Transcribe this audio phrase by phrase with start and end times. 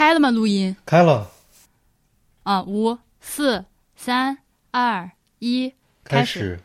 [0.00, 0.30] 开了吗？
[0.30, 1.30] 录音开了，
[2.44, 4.38] 啊，五四三
[4.70, 6.58] 二一，开始。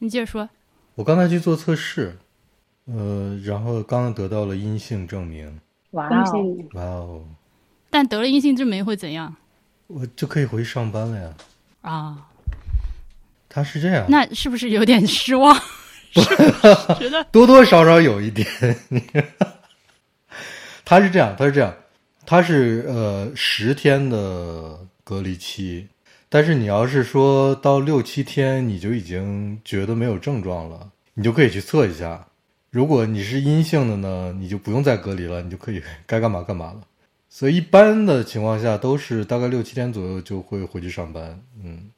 [0.00, 0.46] 你接着说。
[0.94, 2.18] 我刚才去做测试，
[2.84, 5.58] 呃，然后刚刚得到了阴性证明。
[5.92, 6.56] 哇哦！
[6.74, 7.24] 哇哦，
[7.88, 9.34] 但得了阴性证明会怎样
[9.86, 11.34] 我就可以回去上班了呀。
[11.80, 12.26] 啊？
[13.48, 15.58] 他是这样，那是不是有点失望？
[16.12, 16.20] 是
[17.00, 18.46] 觉得多多少少有一点。
[20.84, 21.74] 他是这样，他是这样，
[22.30, 25.88] 它是呃十天的隔离期，
[26.28, 32.26] 但是你要是说到六七天你就已经觉得没有症状了，你就可以去测一下。
[32.70, 36.82] 如果你是阴性的呢，你就不用再隔离了，你就可以该干嘛干嘛了。
[37.30, 41.42] 所以一般的情况下都是大概六七天左右就会回去上班。
[41.64, 41.88] 嗯，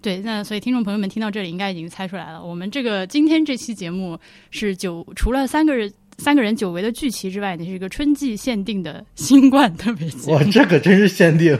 [0.00, 4.16] 对，那所以听众朋友们听到这里应该已经猜出来了，我们这个今天这期节目
[4.52, 10.44] 是九除了三个人三个人久违的聚齐之外，你是一个春季限定的新冠特别节目哇，。
[10.52, 11.58] 这可真是限定，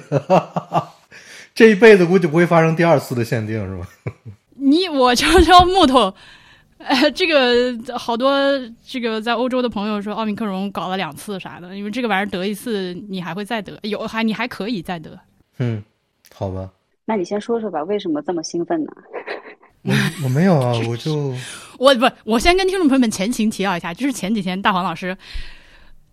[1.55, 3.89] 这一辈子估计不会发生第二次的限定，是吧？
[4.57, 6.15] 你我敲敲木头，
[6.77, 8.39] 呃， 这个好多
[8.87, 15.19] 这个在欧洲的朋友说奥密克戎搞了两次啥的，因为这个玩意儿得一次你还会再得，有还你还可以再得。
[15.59, 15.83] 嗯，
[16.35, 16.71] 好吧，
[17.07, 18.93] 那你先说说吧，为什么这么兴奋呢？
[19.83, 21.35] 我我没有啊， 我就
[21.79, 25.17] 我不，我先跟听众朋友们前情提要一下，就是前几天大黄老师，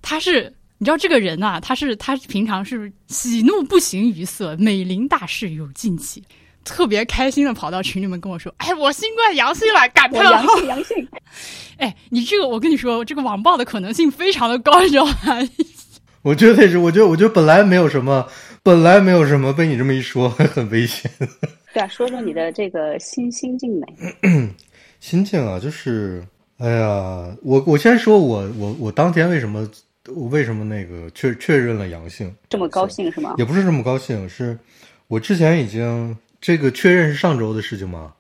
[0.02, 6.24] 他是你知道这个人啊，他是他平常是喜怒不形于色，美龄大事有近期，
[6.64, 10.48] 特别开心的跑到群里面跟我说：“哎，我新冠阳性了，感叹阳！
[10.56, 11.08] 性阳性，
[11.78, 15.14] 哎，你这个我跟你说，这个网暴的可能性非常的高，你知道吗？
[16.24, 18.28] 我觉得也是，我觉得我觉得本来没有什么，
[18.64, 21.12] 本来没有什么，被你这么一说，很危险。
[21.78, 23.88] 对啊，说说你的这个心心境呗。
[25.00, 26.26] 心境啊，就是，
[26.58, 29.70] 哎呀，我我先说我我我当天为什么
[30.08, 33.36] 我为什么那个确确认了阳性，这么高兴是吗？
[33.38, 34.58] 也不是这么高兴，是
[35.08, 38.12] 我之前已经这个确认是上周的事情嘛，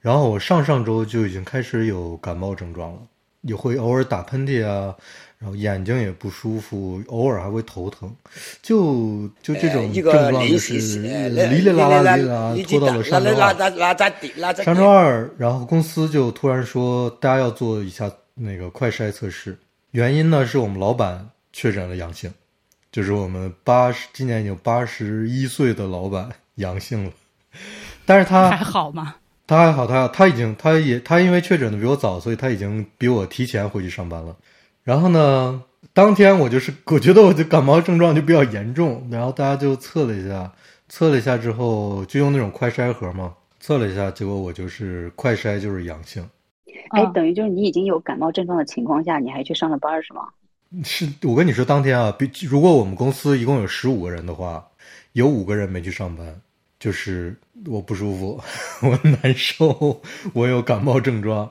[0.00, 2.98] 然后我上上周就已经开始有感冒症状了，
[3.46, 4.94] 也会偶尔打喷嚏啊，
[5.38, 8.14] 然后眼睛也不舒服，偶尔还会头疼，
[8.62, 14.64] 就就这种症状就是哩哩啦啦哩啦你拖到了上周拉二。
[14.64, 19.56] 上周二，然后公司就突然说大家要做一下那个快筛测试，
[19.92, 22.32] 原因呢是我们老板确诊了阳性，
[22.90, 27.12] 就是我们八十今年已经八十一岁的老板阳性了，
[28.04, 29.16] 但是他还好吗？
[29.46, 34.36] 他还好，他他已经他也他因为确诊的比我早，所以他已经比我提前回去上班了。
[34.82, 35.62] 然后呢，
[35.92, 40.52] 当天我就是我觉得我的感冒症状就比较严重，然后大家就测了一下，
[40.88, 46.28] 测了一下之后就用那种快筛盒嘛，测了一下，结果我就是快筛就是阳性。
[46.90, 50.22] 哎嗯，等于就是你已经有感冒症状的情况下，你还去上了班是吗？
[50.84, 54.66] 是我跟你说，当天啊，比如果我们公司一共有十五个人的话，
[55.12, 56.40] 有五个人没去上班，
[56.86, 58.40] 就是我不舒服，
[58.80, 60.00] 我难受，
[60.32, 61.50] 我有感冒症状，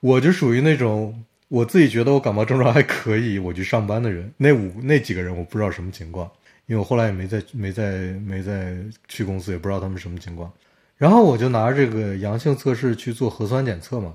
[0.00, 4.30] 我就属于那种我自己觉得我感冒症状还可以，我去上班的人。
[4.36, 6.30] 那五那几个人我不知道什么情况，
[6.66, 8.76] 因为我后来也没在没在没在
[9.08, 10.52] 去公司，也不知道他们什么情况。
[10.98, 14.14] 然后我就拿这个阳性测试去做核酸检测嘛，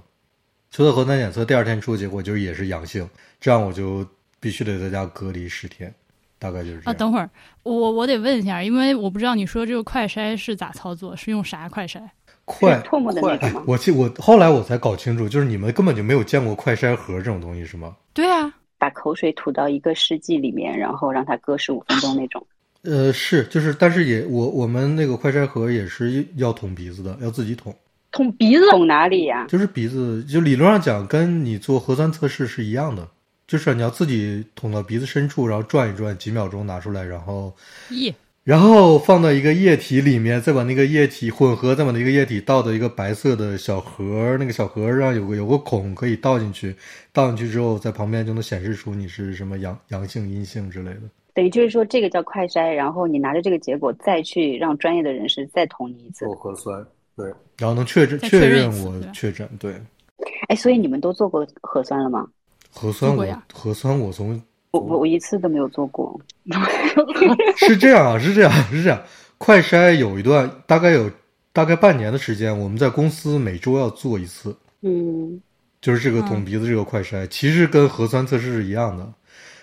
[0.69, 3.09] 去做核酸检测，第二天出结果就也是阳性，
[3.41, 4.07] 这样我就
[4.40, 5.91] 必须得在家隔离十天，
[6.40, 7.30] 大概就是这啊，等会儿
[7.64, 12.02] 我我得问一下，因为我不知道你说这个快筛是咋操作，是用啥快筛？
[12.46, 13.64] 快是唾沫的那个吗？
[13.68, 17.96] 我记我后来我才搞清楚，就是你们根本就没有见过快筛盒这种东西是吗？
[18.14, 22.44] 对啊，把口水吐到一个试剂里面，然后让它搁十五分钟那种。
[22.82, 27.76] 呃，是，就是，但是也我我们那个快筛盒也是要捅鼻子的，要自己捅，
[28.10, 33.06] 捅鼻子捅哪里呀、就是鼻子，就理论上讲跟你做核酸测试是一样的，
[33.50, 37.52] 就是你要自己捅到鼻子深处，然后转一转，几秒钟拿出来，然后
[37.90, 46.76] 耶，然后放到一个液体里面，再把那个液体混合，再把那个液体倒到一个白色的小盒，那个小盒上有个有个孔可以倒进去，
[47.12, 51.02] 倒进去之后，在旁边就能显示出你是什么阳阳性、阴性之类的。
[51.34, 56.36] 等于就是说这个叫快筛，然后你拿着这个结果再去让专业的人士再捅你一次做。
[56.36, 56.86] 核酸，
[57.18, 57.25] 对，
[57.57, 59.74] 然后能确诊确认认我确诊，对，
[60.50, 62.28] 哎，所以你们都做过核酸了吗？
[62.71, 66.19] 核酸我核酸我从我我我一次都没有做过。
[67.57, 69.01] 是这样啊，是这样， 是这样。
[69.38, 71.10] 快筛有一段大概有
[71.51, 75.42] 大概半年的时间，我们在公司每周要做一次，嗯，
[75.81, 79.12] 就是这个捅鼻子这个快筛，其实跟核酸测试是一样的。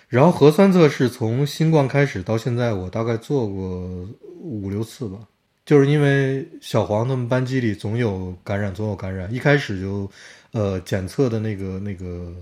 [0.09, 4.07] 然后核酸测试从新冠开始到现在，我大概做过
[4.41, 5.19] 五六次吧。
[5.65, 10.09] 就是因为小黄他们班级里总有感染，总有感染，一开始就，
[10.53, 12.33] 呃，检测的那个那个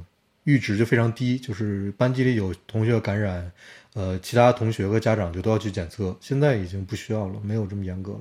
[0.44, 3.50] 阈值就非常低，就是班级里有同学感染，
[3.94, 6.14] 呃，其他同学和家长就都要去检测。
[6.20, 8.20] 现在已经不需要了，没有这么严格了。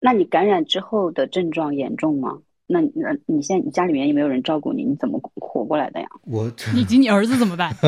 [0.00, 2.38] 那你感染之后的症状严重吗？
[2.66, 6.06] 那那你现在你家里面也没有人照顾你，你怎么活过来的呀？
[6.24, 7.74] 我，以及你儿子怎么办？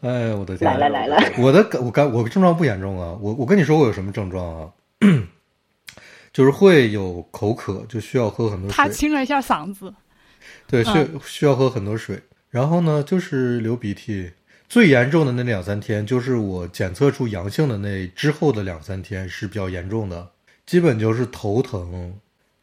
[0.00, 0.70] 哎，我的天！
[0.70, 1.16] 来了来了！
[1.38, 4.72] 我的我感我症状不严重啊，我我跟你说我有什么症状啊？
[6.32, 8.74] 就是会有口渴，就需要喝很多水。
[8.74, 9.92] 他清了一下嗓子。
[10.68, 10.90] 对，需
[11.24, 12.20] 需要喝很多水。
[12.50, 14.30] 然后呢，就是流鼻涕。
[14.68, 20.30] 最严重的那两三天，就是我检测出阳性的那之后的两三天是比较严重的，
[20.66, 22.12] 基本就是头疼，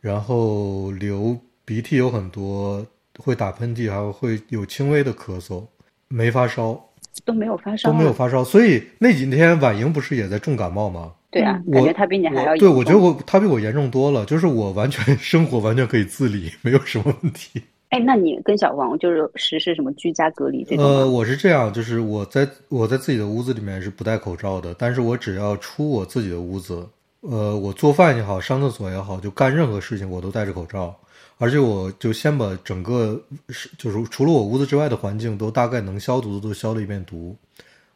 [0.01, 2.85] 然后流鼻涕有很多，
[3.19, 5.65] 会打喷嚏，还会有轻微的咳嗽，
[6.09, 6.89] 没发烧，
[7.23, 8.43] 都没有发烧，都没有发烧。
[8.43, 11.13] 所以那几天婉莹不是也在重感冒吗？
[11.31, 17.63] 对啊，感觉她比你还要对，我觉得我她比我严重多了，就是我完全 生活完全可以自理，没有什么问题。
[17.93, 26.87] 哎，那你跟小王就是实施什么居家隔离这种呃，我是这样，就是我在我在自己的屋子里面是不戴口罩的，但是我只要出我自己的屋子，
[27.21, 30.95] 呃，我做饭也好，上厕所也好，就干任何事情我都戴着口罩，
[31.37, 37.37] 而且我就先把整个是就是除了我屋子之外的环境都大概能消毒的都消了一遍毒。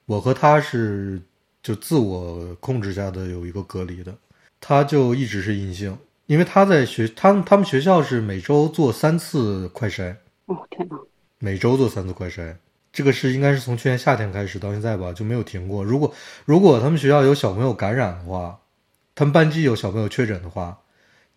[0.06, 1.20] 我和他是
[1.64, 4.14] 就自我控制下的有一个隔离的，
[4.62, 5.98] 他就一直是阴性。
[6.28, 10.16] 因为他在学，他他们学校是每周做三次快筛。
[10.46, 10.98] 哦天哪！
[11.40, 12.56] 每周做三次快筛，
[12.94, 15.84] 这个是应该是从去年夏天开始到现在吧，就没有停过。
[15.84, 16.14] 如果
[16.46, 18.60] 如果他们学校有小朋友感染的话，
[19.16, 20.78] 他们班级有小朋友确诊的话，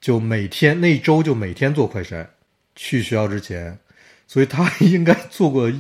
[0.01, 2.27] 就每天那一周就每天做快筛。
[2.77, 3.79] 去学校之前，
[4.27, 5.71] 所以他 应该做过，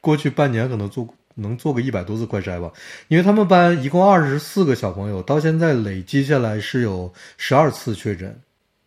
[0.00, 2.72] 过去半年可能做能做个一百多次快筛吧。
[3.08, 8.36] 因为他们班一共二十四个小朋友，到现在累积下来是有十二次确诊。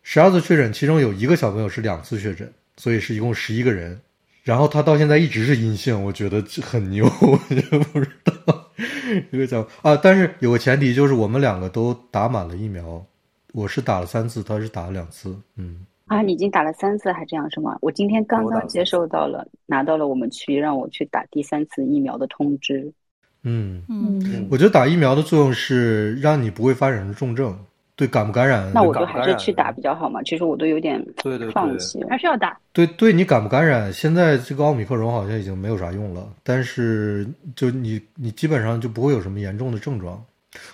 [0.04, 3.98] 十二次确诊，其中有一个小朋友是两次确诊，所以是一共十一个人。
[4.42, 8.70] 然后他到现在一直是阴性，我觉得很牛， 我就不知道
[9.32, 9.96] 这个叫啊。
[9.96, 13.02] 但是有个前提，就是我们两个都打满了疫苗，
[13.54, 15.34] 我是打了三次，他是打了两次。
[15.56, 17.78] 嗯啊，你已经打了三次，还这样是吗？
[17.80, 22.92] 我今天刚刚接收到了，拿到了我们区让我去打第三次疫苗的通知。
[23.42, 27.58] 嗯嗯，我觉得打疫苗的作用是让你不会发展成重症。
[27.96, 28.68] 对感不感染？
[28.74, 30.20] 那我就还是去打比较好嘛。
[30.24, 31.00] 其实我都有点
[31.52, 32.58] 放弃，还是要打。
[32.72, 33.92] 对，对你感不感染？
[33.92, 37.24] 现在这个奥密克戎好像已经没有啥用了，但是
[37.54, 40.20] 就你你基本上就不会有什么严重的症状。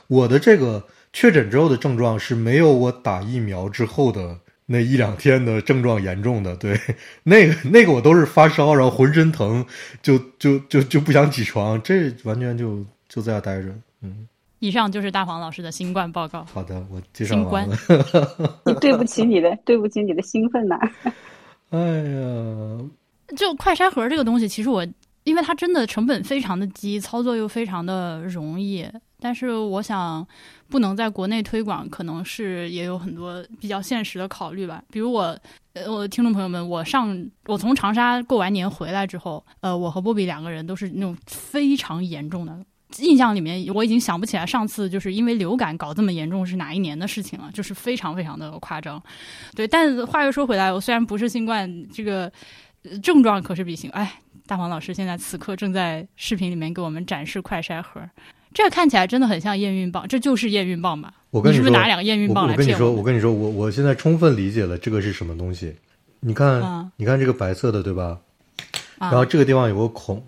[0.06, 0.82] 我的这个
[1.12, 4.34] 确诊之后的症状是没有我打疫苗之后的
[4.64, 6.56] 那一两天的症状严重的。
[6.56, 6.78] 对，
[7.22, 9.62] 那个那个我都是发烧，然后浑身疼，
[10.00, 13.68] 就就就就不想起床，这完全就就在家待着。
[14.00, 14.26] 嗯。
[14.60, 16.44] 以上就是大黄老师的新冠报告。
[16.44, 17.76] 好的，我介绍完了。
[18.66, 20.78] 你对不起你的，对不起你的兴奋呐。
[21.70, 22.78] 哎呀，
[23.36, 24.86] 就快筛盒这个东西，其实我
[25.24, 28.86] 因为它真的成本非常的低，操作又非常的容易。
[29.22, 30.26] 但是我想，
[30.68, 34.82] 不能在国内推广，可能是也有很多比较现实的考虑吧。
[34.90, 35.38] 比如我，
[35.74, 37.14] 呃，我的听众朋友们，我上
[37.46, 42.58] 我从长沙过完年回来之后，呃，我和波比两个人都是那种非常严重的。
[42.98, 49.02] 印象里面，我已经想不起来上次就是因为流感搞这么严重是哪一年的事情了，就是非常非常的夸张。
[49.54, 52.30] 对，但话又说回来，我虽然不是新冠，这个
[53.02, 53.88] 症状可是比新。
[53.90, 58.00] 哎，大黄老师现在此刻正在视频里面给我们展示快筛盒，
[58.52, 61.14] 这看起来真的很像验孕棒，这就是验孕棒吧？
[61.30, 62.90] 我跟你是不是拿两个验孕棒来骗我？
[62.90, 65.76] 我跟你说，我跟你说，我我现在充分理解了这个是什么东西。
[66.18, 68.18] 你看，你看这个白色的对吧？
[68.98, 70.22] 然后这个地方有个孔，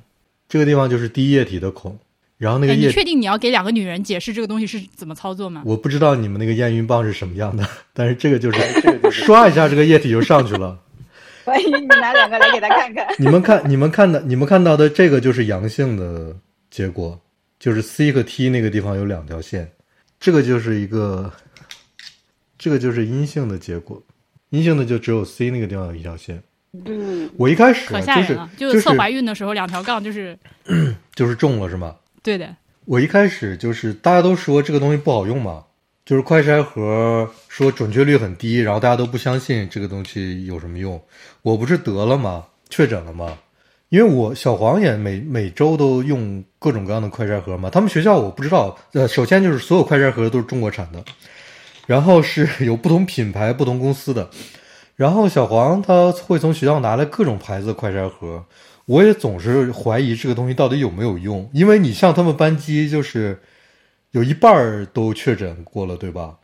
[0.49, 1.99] 这个地方就是滴液体的孔。
[2.43, 5.63] 然后那个液，你确定你要给两个女人解释这个东西是怎么操作吗？
[5.65, 8.59] 我不知道你们那个验孕棒是什么样的， 但是这个就是
[9.13, 10.77] 刷一下，这个液体就上去了。
[11.45, 13.07] 万一你拿两个来给他看看。
[13.17, 16.35] 你们看，你们看的，你们看到的这个就是阳性的
[16.69, 17.17] 结果，
[17.61, 19.71] 就是 C 和 T 那个地方有两条线，
[20.19, 21.33] 这个就是一个，
[22.59, 24.03] 这个就是阴性的结果，
[24.51, 26.43] 阴性的就只有 C 那个地方有一条线。
[26.87, 30.37] 嗯，我一开始可吓人了，就是测怀孕的时候两条杠就是
[31.15, 31.95] 就是中了是吗？
[32.23, 35.65] 对的，我一开始就是大家都说这个东西不好用嘛，
[36.07, 41.01] 就是快筛盒说准确率很低，然后大家都不相信这个东西有什么用。
[41.43, 42.47] 我不是得了吗？
[42.71, 43.37] 确诊了吗？
[43.89, 47.69] 因为我小黄也每每周都用各种各样的快筛盒嘛。
[47.69, 51.05] 他们学校我不知道，呃，首先就是所有快筛盒都是中国产的，
[51.87, 54.31] 然后是有不同品牌、不同公司的，
[54.97, 58.45] 然后小黄他会从学校拿来各种牌子的快筛盒。
[58.87, 63.41] 我也总是怀疑这个东西到底有没有用，因为你像他们班级就是
[64.11, 66.39] 有一半儿都确诊过了，对吧？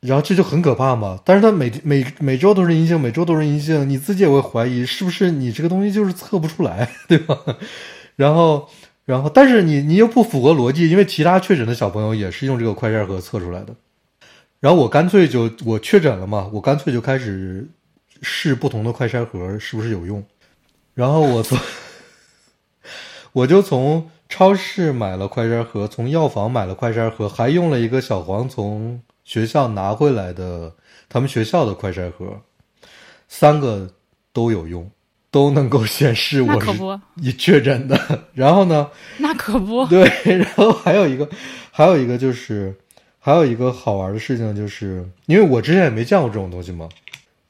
[0.00, 1.18] 然后这就很可怕嘛。
[1.24, 7.36] 但是他每每每周都是阴性，每周都是阴性，你自己也会怀疑是不是你这个东西就是测不出来， 对吧？
[8.14, 8.68] 然后，
[9.04, 13.74] 然后，但是你你又不符合逻辑，因为其他确诊的小朋友也是用这个快筛盒测出来的。
[14.60, 17.68] 然后我干脆就我确诊了嘛，我干脆就开始
[18.22, 20.22] 试不同的快筛盒是不是有用。
[20.98, 21.56] 然后我从
[23.30, 30.74] 我就从超市买了快筛盒，从药房买了快筛盒，还用了一个小黄从学校拿回来的
[31.08, 32.40] 他们学校的快筛盒，
[33.28, 33.88] 三个
[34.32, 34.90] 都有用，
[35.30, 38.24] 都能够显示我是那可不，已确诊的。
[38.34, 41.28] 然后呢，那可不，对， 然后还有一个，
[41.70, 42.74] 还有一个就是，
[43.20, 46.88] 还有一个好玩的事情，就是因为我之前也没见过这种东西嘛，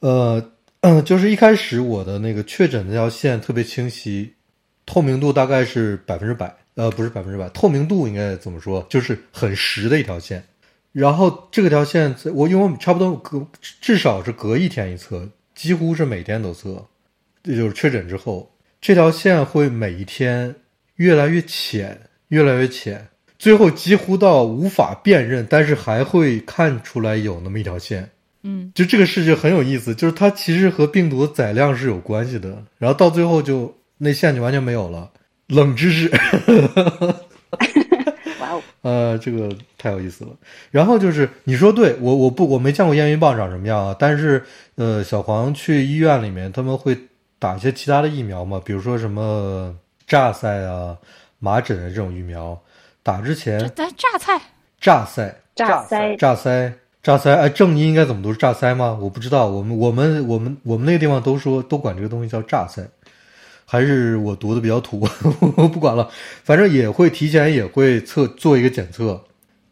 [0.01, 0.39] 呃，
[0.81, 4.33] 嗯，就是一开始我的那个确诊那条线特别清晰，
[4.85, 8.85] 透明度大概是百分之百，呃，不是百分之百，透明度应该怎么说？
[8.89, 10.41] 就是很实的一条线。
[10.93, 13.45] 然后这个条线，我因为我差不多隔
[13.81, 16.87] 至少是隔一天一测，几乎是每天都测，
[17.43, 20.55] 这就是确诊之后，这条线会每一天
[20.95, 23.05] 越来越浅，越来越浅，
[23.37, 28.09] 最后几乎到无法辨认，但是还会看出来有那么一条线。
[28.43, 35.09] 嗯，就这个事情很有意思，就是它其实和病毒的载量是有关系的，然后到最后就那线就完全没有了。
[35.47, 36.09] 冷知识，
[38.39, 40.31] 哇哦， 呃，这个太有意思了。
[40.71, 44.43] 然后就是你说对我我不我没见过验孕棒长什么样啊，但是
[44.75, 46.97] 呃，小黄去医院里面他们会
[47.39, 49.75] 打一些其他的疫苗嘛，比如说什么
[50.07, 50.95] 榨菜啊、
[51.39, 52.57] 麻疹的这种疫苗，
[53.03, 54.41] 打之前这咱榨菜，
[54.79, 55.35] 榨菜。
[55.55, 56.73] 榨塞榨塞，
[57.09, 58.31] 榨塞，哎，正音应该怎么读？
[58.31, 58.95] 是榨塞吗？
[59.01, 59.47] 我不知道。
[59.47, 62.87] 我们我们我们我们那个地方都说都管这个东西叫榨塞，
[63.65, 64.99] 还是我读的比较土，
[65.57, 66.07] 我不管了。
[66.43, 69.19] 反正也会提前也会测做一个检测，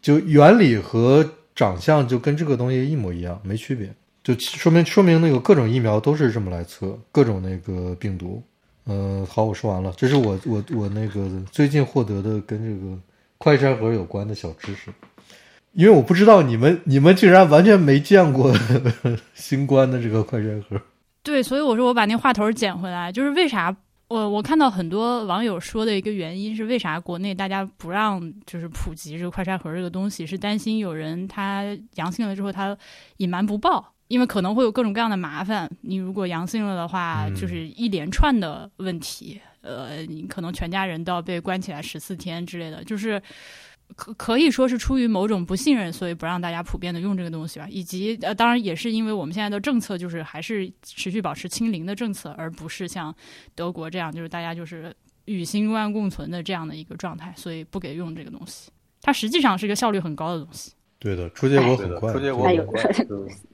[0.02, 3.88] 就原理和长相就跟这个东西一模一样，没区别。
[4.24, 8.42] 就说明说明那个各种疫苗都是这么来测各种那个病毒。
[8.88, 9.94] 嗯、好，我说完了。
[9.96, 12.98] 这是我我我那个最近获得的跟这个
[13.38, 14.92] 快筛盒有关的小知识。
[15.78, 18.52] 因为我不知道你们你们竟然完全没见过
[19.36, 20.82] 新冠的这个快筛盒。
[21.22, 23.76] 对，所以我说我把那话头捡回来，就是为啥
[24.08, 32.76] 我我看到很多网友说的一个原因是为啥国内大家不让就是普及这个快筛盒这个东西，是担心有人他阳性了之后他
[33.18, 33.94] 隐瞒不报。
[34.08, 43.22] 因为可能会有各种各样的麻烦，你如果阳性了的话，嗯就是一连串的问题，呃，你可能全家人都要被关起来十四天之类的，就是
[43.96, 47.68] 可可以说是出于某种不信任，所以不让大家普遍的用这个东西吧。
[47.70, 53.14] 以及呃，当然也是因为我们现在的政策就是还是持续保持清零的政策，而不是像
[53.56, 54.94] 德国这样就是大家就是
[55.26, 58.70] 与新冠共存的这样的一个状态，所以不给用这个东西。
[59.02, 60.74] 它实际上是一个效率很高的东西。
[61.00, 62.12] 对的，出结果很快。
[62.12, 62.82] 出结果很快。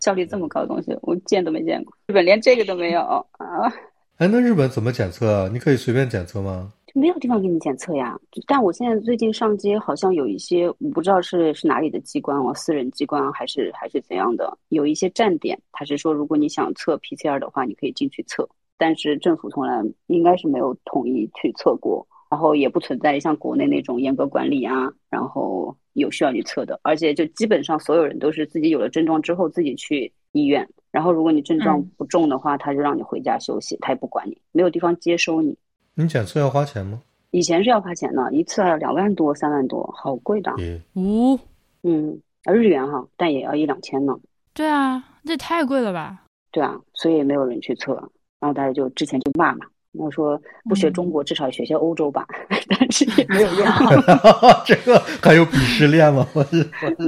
[0.01, 1.93] 效率这么高的东西，我见都没见过。
[2.07, 3.71] 日本连这个都没有啊，
[4.17, 5.49] 哎，那日本怎么检测啊？
[5.51, 6.71] 你可以随便检测吗？
[6.93, 8.19] 就没有地方给你检测呀。
[8.47, 18.47] 但我现在最近上街，好像有一些我不知道是是哪里的机关哦，私人机关还是还是怎样的，有一些站点，他是说如果你想测 PCR 的话，你可以进去测，
[18.77, 22.05] 但是政府从来应该是没有统一去测过。
[22.29, 35.55] 然后也不存在像国内那种严格管理啊，然后有需要你测的，而且就基本上所有人都是自己有了症状之后自己去医院，然后如果你症状嗯不重的话，他就让你回家休息，他也不管你，没有地方接收你。
[35.95, 37.01] 你检测要花钱吗？
[37.31, 40.53] 以前是要花钱的，一次要两万多、三万多，好贵的。
[40.59, 41.39] 嗯五、
[41.81, 44.13] 嗯，啊日元哈，但也要一两千呢。
[44.53, 46.21] 对啊，这太贵了吧？
[46.51, 47.93] 对啊，所以也没有人去测，
[48.39, 52.23] 然后大家就之前就骂嘛，我说不学中国，至少学学欧洲吧，
[52.69, 53.65] 但是也没有用。
[54.65, 56.27] 这个还有鄙视链吗？
[56.33, 56.63] 我是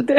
[0.07, 0.15] 对，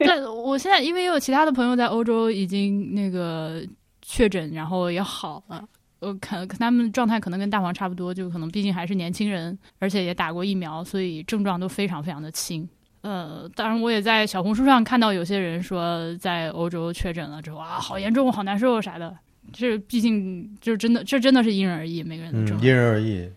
[0.00, 3.62] 但我现在因为也有其他的朋友在欧洲已经那个
[4.02, 5.64] 确诊，然后也好了。
[6.06, 12.68] 我看他们状态可能跟大黄差不多，就可能毕竟还是年轻人，而且也打过疫苗，所以症状都非常非常的轻。
[13.02, 19.16] 呃，当然我也在小红书上看到有些人说在欧洲确诊了之后啊，好严重，好难受啥的。
[19.52, 23.30] 这毕竟就是真的，这真的是因人而异，每个人的症嗯，因人而异。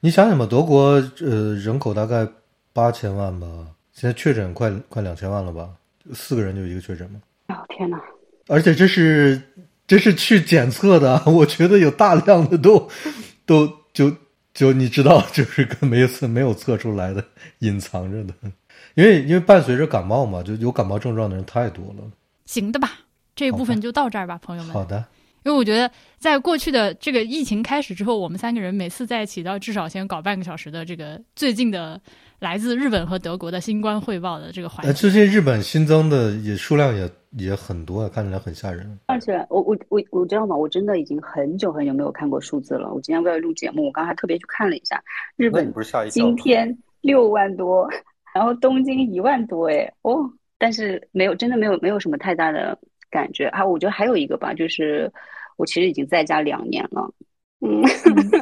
[0.00, 2.26] 你想想吧，德国呃人口大概
[2.72, 3.46] 八千万吧，
[3.92, 5.70] 现在确诊快快两千万了吧？
[6.12, 7.20] 四个人就一个确诊吗。
[7.48, 8.00] 哦天哪，
[8.48, 9.40] 而且这是
[9.92, 12.88] 这是去检测的啊，我觉得有大量的都
[13.44, 14.10] 都就
[14.54, 17.22] 就你知道，就是跟没有测没有测出来的
[17.58, 18.32] 隐藏着的，
[18.94, 22.10] 因为因为伴随着感冒嘛，就有感冒症状的人太多了。
[22.46, 22.90] 行的吧，
[23.36, 24.72] 这一部分就到这儿吧，朋友们。
[24.72, 25.04] 好的，
[25.44, 32.00] 因为我觉得在过去的这个疫情开始之后，我们三个人每次在一起都要至少先搞半个小时的这个最近的
[32.38, 35.00] 来自日本和德国的新冠汇报的这个环哎，节。
[35.00, 38.98] 最近日本新增的也数量也也很多，看起来很吓人。
[39.06, 40.56] 而且我我我我知道吗？
[40.56, 42.92] 我真的已经很久很久没有看过数字了。
[42.92, 45.02] 我今天为了录节目，我刚还特别去看了一下，
[45.36, 45.92] 日本不是？
[46.10, 47.88] 今天六万多，
[48.34, 52.78] 然后东京一万多，哎哦，但是没有真的没有没有什么太大的
[53.12, 53.64] 感觉啊。
[53.64, 55.08] 我觉得还有一个吧，就是
[55.56, 57.08] 我其实已经在家两年了，
[57.60, 57.80] 嗯，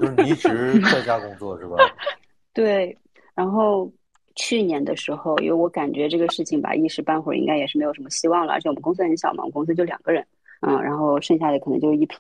[0.01, 1.77] 就是你一直 在家工作是吧？
[2.55, 2.97] 对，
[3.35, 3.93] 然后
[4.37, 10.25] 去年的时候，因为我感觉这个事情吧，一时半会儿应该也是没有什么希望了，而且我们公司很小嘛，我们公司就两个人，
[10.63, 12.17] 嗯，然后剩下的可能就是一批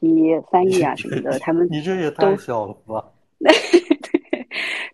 [0.50, 3.04] 翻译啊什么的，他们你这也太小了吧？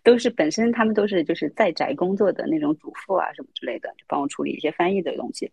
[0.03, 5.51] 都是本身他们都是就是在宅工作的那种主妇啊什么之类的，就帮我处理一些翻译的东西。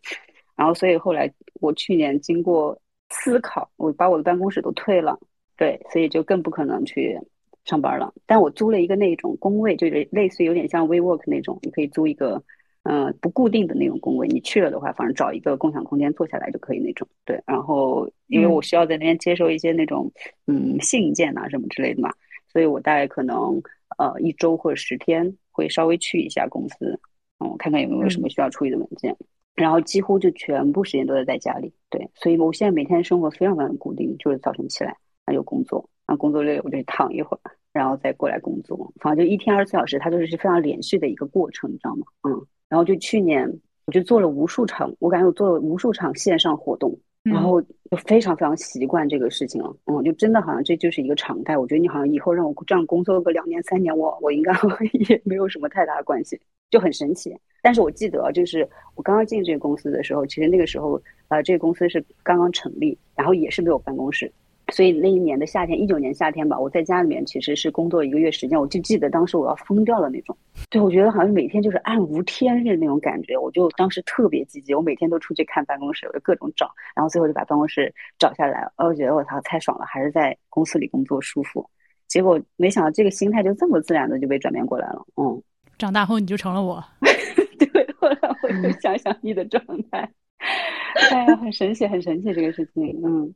[0.56, 2.78] 然后所以后来我去年经过
[3.10, 5.18] 思考，我把我的办公室都退了，
[5.56, 7.18] 对，所以就更不可能去
[7.64, 8.12] 上班了。
[8.26, 12.42] 但我租了一个那种工位，就是类似于有点像 WeWork 那种，你可以租一个
[12.82, 17.06] 嗯、呃不固定的那种工位，你去了的话，反正找一个共享空间坐下来就可以那种。
[17.24, 20.10] 对，然后因为我需要在那边接收一些那种
[20.46, 22.12] 嗯信件啊什么之类的嘛，
[22.52, 23.62] 所以我大概可能
[23.98, 26.98] 呃一周或者十天会稍微去一下公司，
[27.38, 29.16] 嗯，看看有没有什么需要处理的文件。
[29.54, 34.90] 然后几乎就全部时间都在在家里，对，所以我现在每天生活非常非常固定，就是早晨起来，
[35.24, 42.06] 然后有工作，然后工作累了我就躺一会儿，然后再过来工作，反正就一天二十四小时，它就是非常连续的一个过程，你知道吗？
[42.22, 43.48] 嗯，然后就去年
[43.86, 51.56] 我就做了无数场，我感觉我做了无数场线上活动，然后就非常非常习惯这个事情了，嗯，就真的好像这就是一个常态。
[51.56, 54.52] 我觉得你好像以后让我这样工作个两年三年，我我应该
[55.08, 56.38] 也没有什么太大的关系，
[56.70, 57.34] 就很神奇。
[57.62, 64.30] 但是我记得，就是我刚刚进这个公司的时候，其实那个时候，呃，这个公司是刚刚成立，然后也是没有办公室，
[64.72, 70.36] 所以那一年的夏天，一九年夏天吧，我在家里面其实是工作一个月时间，我就记得当时我要疯掉了那种。
[70.70, 78.72] 对，我觉得好像每天就是暗无天日那种感觉，我就当时特别积极，我每天都出去看办公室，我就各种找，然后最后就把办公室找下来了。
[78.78, 81.68] 哦，我觉得我操太爽了，还是在公司里工作舒服。
[82.08, 85.42] 结果没想到这个心态就这么自然的就被转变过来了，嗯，
[85.76, 86.82] 长大后你就成了我。
[87.58, 90.10] 对，后来我就想想你的状态，
[91.12, 93.34] 哎呀，很神奇，很神奇这个事情，嗯。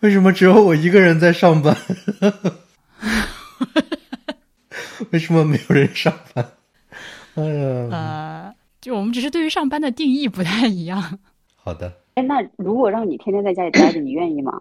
[0.00, 1.76] 为什么只有我一个人在上班？
[5.10, 6.52] 为什么没有人上班？
[7.34, 11.18] 哎呀，呃，就我们只是对于上班的定义不太一样。
[11.56, 14.60] 好的，哎，那如果让你天天在家里待着，你愿意吗？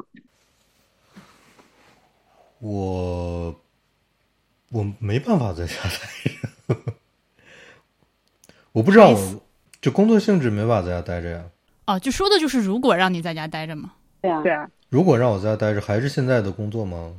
[2.59, 3.55] 我
[4.71, 6.75] 我没办法在家待着，
[8.73, 9.15] 我不知道，
[9.81, 11.43] 就工作性质没法在家待着呀。
[11.85, 13.93] 哦，就说的就是如果让你在家待着嘛。
[14.21, 17.13] 对啊，对啊，如果让我在家待着，还是现在的工作吗？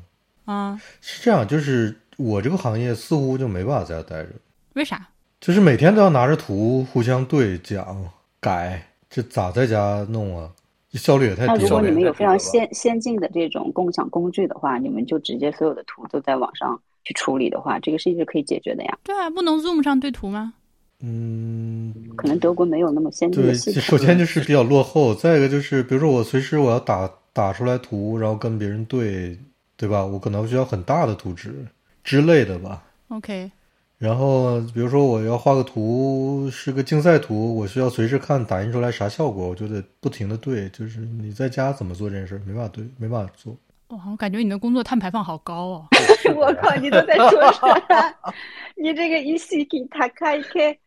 [0.44, 4.30] 啊，是这样，就是我这个行业似乎就没办法在家待着，
[4.74, 5.08] 为啥？
[5.40, 8.04] 就是每天都要拿着图互相对讲
[8.40, 10.50] 改，这咋在家弄啊？
[10.90, 11.90] 这效率也太低了那如果你。
[11.92, 18.98] 们有非常先先进的这种共享工具的话，你们就直接所有的图都在网上去处理的话，这个事情是可以解决的呀。
[19.04, 20.52] 对啊，不能 Zoom 上对图吗？
[21.00, 23.80] 嗯，可能德国没有那么先进对，的系统。
[23.80, 29.38] 首先就是比较落后，再一个就是，比如说我随时我要打打出来图，然后跟别人对，
[29.76, 30.04] 对吧？
[30.04, 31.66] 我可能需要很大的图纸
[32.02, 32.82] 之类的吧。
[33.08, 33.50] OK，
[33.98, 40.68] 然后比如说我要画个图，是个竞赛图，我需要随时看打印出来啥效果，我就得不停的对。
[40.70, 43.56] 就是你在家怎么做这件事儿，没办法对，没办法做。
[43.88, 45.86] 哇，我感觉你的工作碳排放好高哦。
[46.36, 48.14] 我靠，你都在说啥？
[48.76, 50.78] 你这个一系给他开开。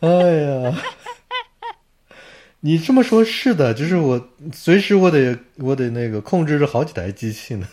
[0.00, 0.74] 哎呀，
[2.66, 7.68] 你这么说，是的，就是我随时我得我得那个控制着好几台机器呢。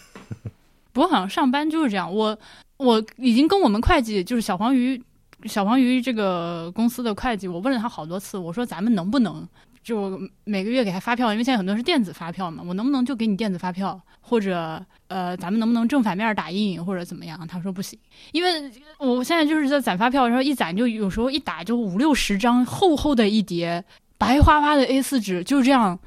[0.92, 2.38] 不过好像上班就是这样，我
[2.78, 5.02] 我已经跟我们会计，就是小黄鱼，
[5.46, 9.44] 小黄鱼这个公司的会计，我问了他好多次，我说咱们能不能
[9.84, 17.48] 就每个月给他发票，因为现在很多是电子发票嘛，我能不能就给你电子发票，或者呃，咱们能不能正反面打印或者怎么样？
[17.48, 17.98] 他说不行，
[18.32, 23.84] 因为我现在就是在攒发票，然后一攒就有时候一打就五六十张厚厚的一叠
[24.24, 26.00] 白花花的 A 四纸，就这样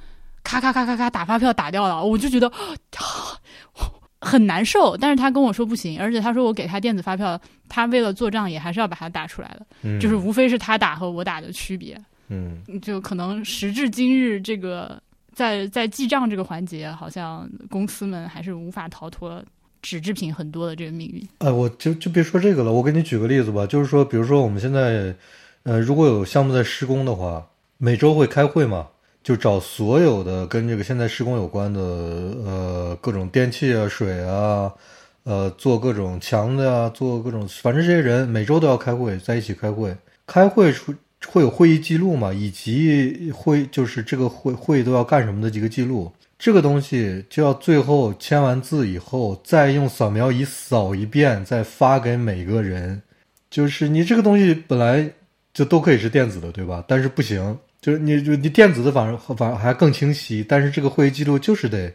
[0.42, 2.50] 咔咔咔咔咔打发票打掉了，我就觉得。
[4.18, 11.96] 很难受，但是他跟我说不行，而且他说我给他电子发票，他为了做账也还是要把它打出来的，嗯，就是无非是他打和我打的区别，
[12.28, 15.00] 嗯，就可能时至今日，这个
[15.32, 19.40] 在在记账这个环节，好像公司们还是无法逃脱
[19.80, 21.28] 纸制品很多的这个命运。
[21.38, 25.14] 哎，我就就别说这个了，我给你举个例子吧，就是说，比如说我们现在，
[25.62, 27.46] 呃，如果有项目在施工的话，
[27.78, 28.88] 每周会开会嘛，
[29.22, 34.72] 就找所有的跟这个现在施工有关的呃各种电器啊、水啊，
[35.24, 39.96] 呃做各种墙的呀、做各种，反正这些人每周都要开会，在一起开会。
[40.26, 40.94] 开会出
[41.28, 46.10] 会有会议记录嘛，以及会就是这个会会议都要干什么的几个记录。
[46.38, 53.02] 这个东西就要最后签完字以后，再用扫描仪扫一遍，再发给每个人。
[53.50, 55.10] 就是你这个东西本来
[55.54, 56.84] 就都可以是电子的，对吧？
[56.86, 61.92] 但是不行，就是你就你电子的反而反而还更清晰，但是这个会议记录就是得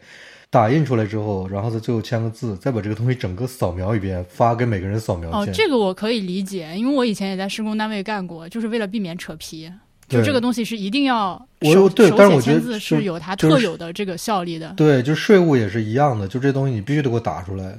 [0.50, 5.54] 打印出来之后，然后再最后签个字，再把这个东西整个扫描一遍，发给每个人扫描哦，件。
[5.54, 9.72] 这个我可以理解，因为我以前也在施工单位干过，就是为了避免扯皮。
[10.10, 14.74] 就这个东西是一定要我手对手但是我觉得写签字是有它特有的这个效力的。
[14.76, 17.74] 对，就税务也是一样的，就这东西你必须得给我打出来，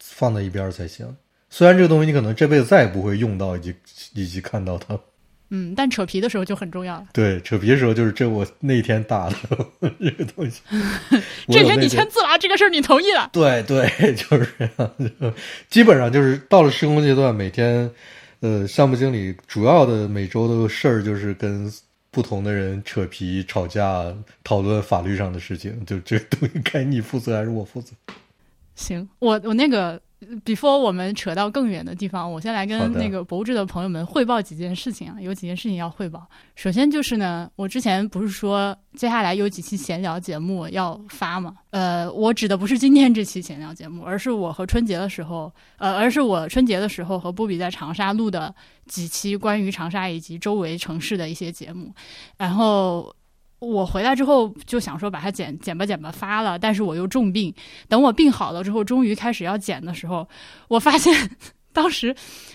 [0.00, 1.06] 放在一边才行。
[1.48, 3.74] 虽然这个东西你可能这辈子再也不会用到以及
[4.14, 4.98] 以及看到它。
[5.50, 7.06] 嗯，但扯皮的时候就很重要了。
[7.12, 9.36] 对，扯皮的时候就是这我那天打的
[10.00, 10.60] 这个东西。
[11.48, 13.30] 这天你签字了啊，这个事儿你同意了。
[13.32, 15.34] 对对，就是这样。
[15.68, 17.90] 基本上就是到了施工阶段，每天，
[18.40, 21.72] 呃，项目经理主要的每周的事儿就是跟
[22.10, 24.04] 不同的人扯皮、吵架、
[24.42, 25.84] 讨论法律上的事情。
[25.86, 27.92] 就这个东西该你负责还是我负责？
[28.74, 30.00] 行，我我那个
[30.44, 36.26] before 我们扯到更远的地方，我先来跟那个博物志的朋友们汇报几件事情啊，有几件事情要汇报。
[36.54, 41.56] 首先就是呢，我之前不是说接下来有几期闲聊节目要发吗？
[41.70, 48.54] 呃，我指的不是今天这期闲聊节目，而是我和春节的时候，呃，而是我春节的时候和波比在长沙录的
[48.86, 51.92] 几期关于长沙以及周围城市的一些节目，
[52.38, 53.14] 然后。
[53.58, 57.52] 我回来之后就想说把它剪剪吧剪吧发了，但是我又重病，
[57.88, 60.28] 等我病好了之后，终于开始要剪的时候，
[60.68, 61.14] 我发现
[61.72, 62.14] 当时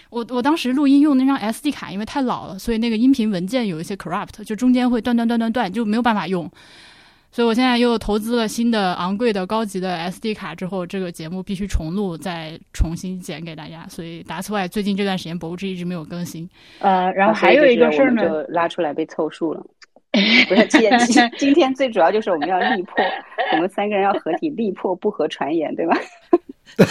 [0.09, 6.49] 我我当时录音用那张 SD 卡，因为太老了，所以那个音频文件有一些 corrupt，就中间会断断断断断，就没有办法用。
[7.33, 13.87] 所以我现在又投资了新的昂贵的高级的 SD 卡之后，这个节目必须重录，再重新剪给大家。
[13.87, 16.49] 所以打此外，最近这段时间博物志一直没有更新。
[16.79, 19.65] 呃，然后还有一个事儿呢，就拉出来被凑数了。
[20.47, 22.95] 不是，今天 今今天最主要就是我们要力破，
[23.53, 25.97] 我们三个人要合体力破不合传言，对吧？
[26.75, 26.83] 谁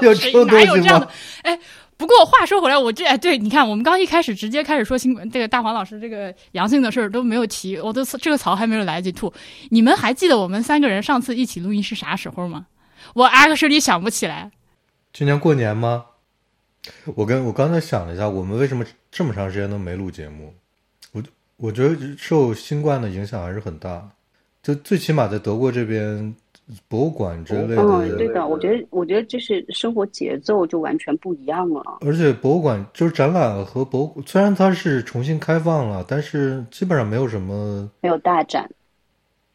[0.02, 1.12] 有这哪有这样的吗？？
[1.42, 1.58] 哎，
[1.96, 9.32] 不过话说回来，我这哎，对，你看，我们刚一开始直接开始说新冠这个大黄老师这个阳性的事儿都没有提，我都这个槽还没有来得及吐。
[9.70, 12.66] 你们还记得我们三个人上次一起录音是啥时候吗？
[13.14, 14.50] 我 actually 想不起来。
[15.14, 16.04] 今年过年吗？
[17.14, 20.54] 我跟我刚才想了一下，我们为什么这么长时间都没录节目？
[21.60, 24.10] 我我觉得受新冠的影响还是很大，
[24.62, 26.34] 就最起码在德国这边，
[26.88, 31.98] 博物馆之类的，嗯，对的，我觉得我觉得就是生活节奏就完全不一样了。
[32.00, 38.68] 而且博物馆就是展览和博物，虽然它是重新开放了，但是基本上没有什么没有大展，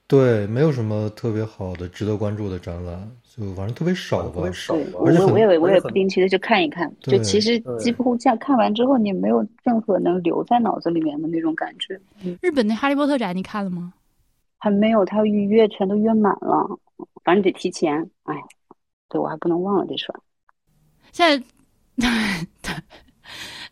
[0.08, 4.52] 对，没有什么特别好的、值得关注的展览，就反正特别少吧特别。
[4.54, 12.00] 少我我也我也不定期的去看一看，就其实几乎这样看完之后，你没有任何能留在脑子里面的那种感觉，
[12.41, 13.93] 日本的哈利波特展你看了吗？
[14.58, 16.67] 还没有，他预约全都约满了，
[17.24, 18.10] 反正得提前。
[18.24, 18.36] 哎，
[19.10, 20.19] 对我还不能忘了这事儿。
[21.12, 21.45] 现在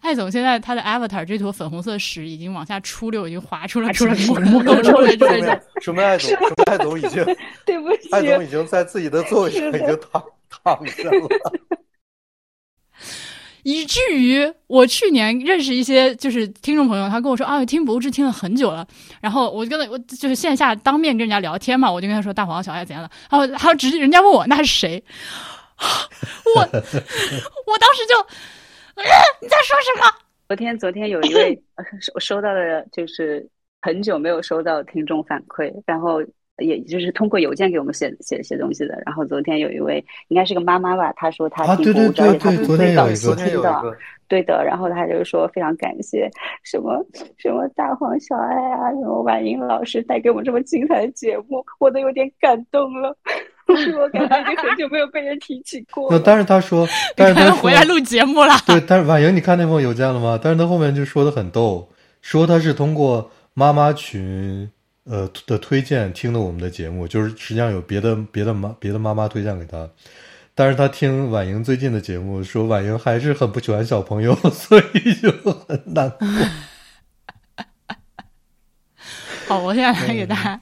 [0.03, 5.61] 艾总现在他的 avatar 这坨粉红色屎已经往下出溜，已经滑出了出来屏幕露出了这说明个。
[5.81, 7.25] 说明艾总，说明艾总已经，
[7.65, 11.27] 对不起艾总已经在自己的座位上已经躺躺下了。
[13.63, 18.85] 以至于我去年认识一些就是听众朋友，他跟我说啊，听博物志听了很久了，
[19.21, 25.01] 然后我就跟他我就是线下当面跟人家聊天嘛，我就跟他说大黄小爱怎样的，然后他直接人家问我那是谁，
[26.55, 28.27] 我我当时就、
[29.41, 30.07] 你在说什么？
[30.47, 33.47] 昨天昨天有一位呃 收收到的，就是
[33.81, 36.21] 很久没有收到听众反馈，然后
[36.57, 39.01] 也就是通过邮件给我们写写写东西的。
[39.05, 44.63] 然后昨天有一位应该是个妈妈吧，她说她啊对对听过，而且她对对是最早期昨天听的，对的。
[44.63, 46.29] 然后她就说非常感谢
[46.61, 47.03] 什么
[47.37, 53.17] 什么大黄小爱啊，什么婉莹老师带给我们这么精彩的节目，我都有点感动了。
[53.97, 56.19] 我感觉已经很久没有被人提起过那。
[56.19, 58.53] 但是他说， 但是他说回来录节目了。
[58.67, 60.39] 对，但是婉莹，你看那封邮件了吗？
[60.41, 61.89] 但是他后面就说的很逗，
[62.21, 64.69] 说他是通过妈妈群
[65.05, 69.89] 呃的推荐听的我们的节目，就是实际上有别的别的妈别的妈妈推荐给他，
[70.53, 76.27] 但是他听婉莹最近的节目，说婉莹还是很不喜欢小朋友， 所以就很难过。
[79.47, 80.59] 好，我现在来给大家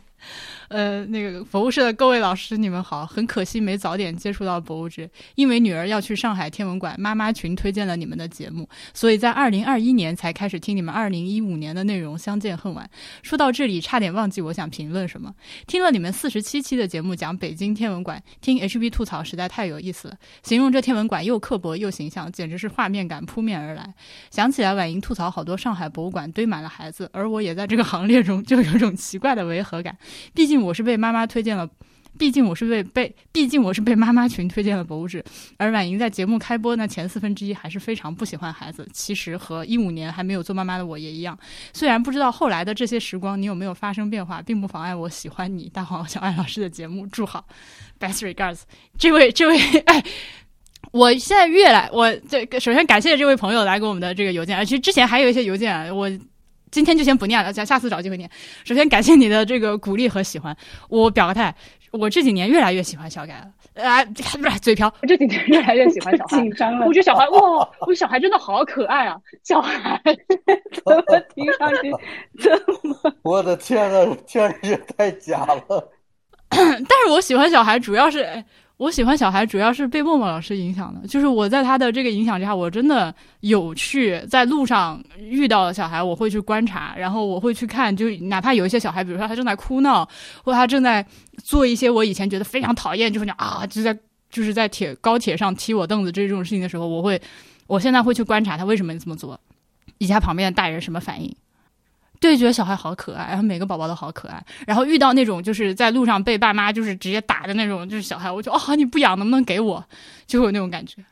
[0.72, 3.06] 呃，那个博物社的各位老师，你们好。
[3.06, 12.90] 很可惜没早点接触到博物志，因为女儿要去上海天文馆，妈妈群推荐了你们的节目，所以在二零二一年才开始听你们二零一五年的内容，相见恨晚。
[13.22, 15.36] 说到这里，差点忘记我想评论什么。
[15.68, 20.16] 听了你们四十七期的节目讲北京天文馆，听 HB 吐槽实在太有意思了。
[20.42, 23.94] 形容这天文馆又刻薄又形象，简直是画面感扑面而来。
[24.30, 29.98] 想起来婉莹吐槽好多上海博物馆堆满了孩子，而我也在这个行列中，就有种奇怪的违和感。
[30.34, 31.70] 毕竟我是被妈妈推荐了，
[32.18, 35.24] 毕竟我是被被，毕竟我是被妈妈群推荐了博物志。
[35.58, 38.88] 而婉莹在节目开播那前四分之一还是非常不喜欢孩子。
[38.94, 41.38] 其实和一五年还没有做妈妈的我也一样。
[41.74, 47.08] 虽然不知道后来的这些时光你有没有发生变化，并不妨碍我喜欢你大黄小爱老师的节目。
[47.08, 47.46] 祝好
[48.00, 48.62] ，best regards。
[48.98, 50.04] 这位这位哎。
[50.92, 56.10] 我现在越来，我这个首先感谢这位朋友来给我们的这个邮件啊，其实之前还有一些邮件，我
[56.72, 58.30] 今天就先不念了，下下次找机会念。
[58.64, 60.56] 首先感谢你的这个鼓励和喜欢，
[60.90, 61.54] 我表个态，
[61.92, 63.44] 我这几年越来越喜欢小改
[63.76, 66.88] 了，啊，不是嘴瓢，我这几年越来越喜欢小孩，紧张了。
[66.88, 67.40] 我觉得小孩哇，
[67.82, 71.92] 我觉得小孩真的好可爱啊，小孩怎么听上去
[72.40, 72.56] 这
[72.88, 73.14] 么？
[73.24, 75.92] 我的天呐，确实太假了。
[76.50, 78.44] 但是我喜欢小孩，主要是。
[78.82, 81.08] 我喜欢小孩，主要是被默默老师影响的。
[81.08, 90.04] 就是我在他的这个影响之下，我真的有去在路上遇到小孩，我会去观察，然后我会去看，就哪怕有一些小孩，比如说他正在哭闹，
[90.44, 91.06] 或他正在
[91.44, 93.96] 做一些我以前觉得非常讨厌，就是啊，就在
[94.32, 97.22] 就是在铁高铁上踢我凳子这种事情的时候，我会，
[97.68, 99.40] 我现在会去观察他为什么这么做，
[100.00, 101.32] 以及他旁边的大人什么反应。
[102.22, 104.42] 对，觉得小孩好可爱，然后每个宝宝都好可爱。
[104.68, 109.84] 然后遇到那种就是在路上被爸妈就是直接打的那种，就是小孩，我就哦，你不养能不能给我？
[110.28, 111.04] 就有那种感觉。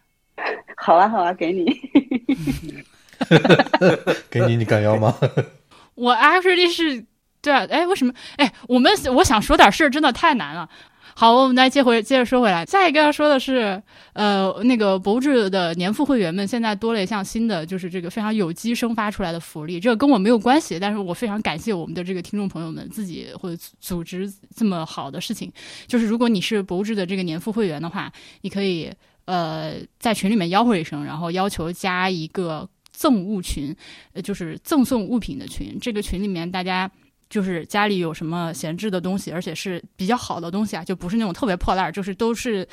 [0.78, 1.66] 好啊，好啊，给你。
[4.30, 5.14] 给你，你敢要吗？
[5.96, 7.04] 我 actually 是
[7.42, 8.14] 对啊，哎，为什么？
[8.38, 10.70] 哎，我们我想说点事儿，真的太难了。
[11.20, 12.66] 好，我们来接回接着说回来。
[12.66, 19.82] 下一个要说的是，呃，那个博物志的年付会员们现在多了一项新的，就是这个非常有机生发出来的福利。
[19.82, 25.52] 这个跟我没有关系，但是我非常感谢我们的这个听众朋友们自己会组织这么好的事情。
[25.88, 28.90] 就是如果你是博物志的这个年付会员的话，你可以
[29.26, 33.76] 呃在群里面吆喝一声，然后要求加一个赠物群，
[34.14, 35.78] 呃，就是赠送物品的群。
[35.82, 36.90] 这个群里面大家。
[37.30, 42.68] 就是家里有什么闲置的东西，而且是比较好的东西啊，就不是那种特别破烂，就是都是。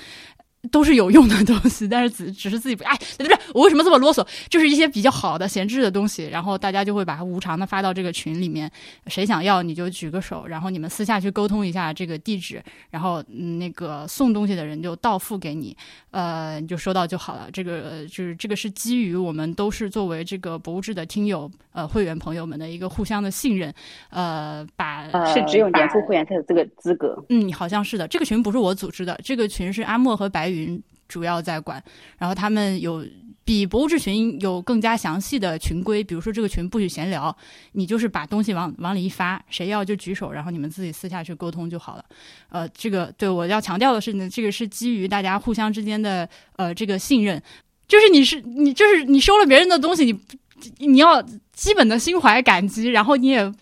[0.70, 4.26] 都是有用的东西，但是只只是自己不哎，不是我为什么这么啰嗦？
[4.48, 8.70] 就是一些比较好的闲置的东西，然后大家就会把它无偿的发到这个群里面，
[9.06, 15.76] 谁想要你就举个手，然后你们私下去沟通一下这个地址，然后那个送东西的人就到付给你，
[16.10, 17.48] 呃，你就收到就好了。
[17.52, 23.72] 这个就是这个是基于我们都是作为这个博物志的听友呃会员朋友们的一个互相的信任，
[24.10, 27.16] 呃，把是只有年付会员才有这个资格。
[27.28, 28.06] 嗯，好像是的。
[28.08, 31.82] 这个群不是我组织的，这个群是阿莫和白群主要在管，
[32.18, 33.04] 然后他们有
[33.44, 37.36] 比博物志群有更加详细的群规，比如说这个群不许闲聊，
[37.72, 42.04] 你就是把东西往往里一发，谁要就举手，然后你们自己私下去沟通就好了。
[42.48, 47.40] 呃，这个对我要强调的是呢，这个是基于大家互相之间的呃这个信任，
[47.86, 53.52] 就是你是你就是你收了别人的东西，你你要基本的心怀感激，然后你也。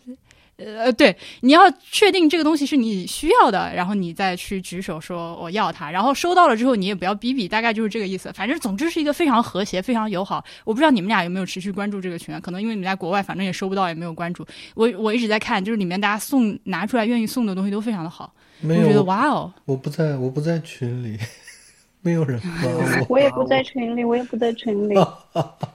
[0.56, 8.32] 呃，对，你要确定这个东西是你需要的，然后你再去举手说我要它，然后收到了之后你也不要逼逼，大概就是这个意思。
[8.32, 10.44] 反正总之是一个非常和谐、非常友好。
[10.64, 14.46] 我不知道你们俩有没有持续关注这个群，可能因为你们在国外，反正也收不到，也没有关注。
[14.74, 18.32] 我我一直在看，就是里面大家送拿出来愿意送的东西都非常的好。
[18.60, 21.18] 没有，觉得哇哦，我不在，我不在群里，
[22.00, 24.94] 没有人发我， 我也不在群里，我也不在群里。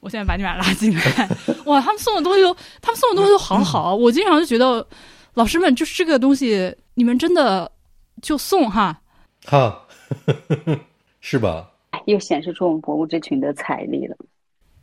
[0.00, 1.28] 我现在把你俩拉进来，
[1.66, 1.80] 哇！
[1.80, 3.94] 他们送的东西都，他们送的东西都好好。
[3.94, 4.86] 我经常就觉得，
[5.34, 7.70] 老师们就是这个东西，你们真的
[8.22, 9.00] 就送哈？
[9.44, 9.82] 哈，
[11.20, 11.70] 是吧？
[12.06, 14.16] 又显示出我们博物志群的财力了。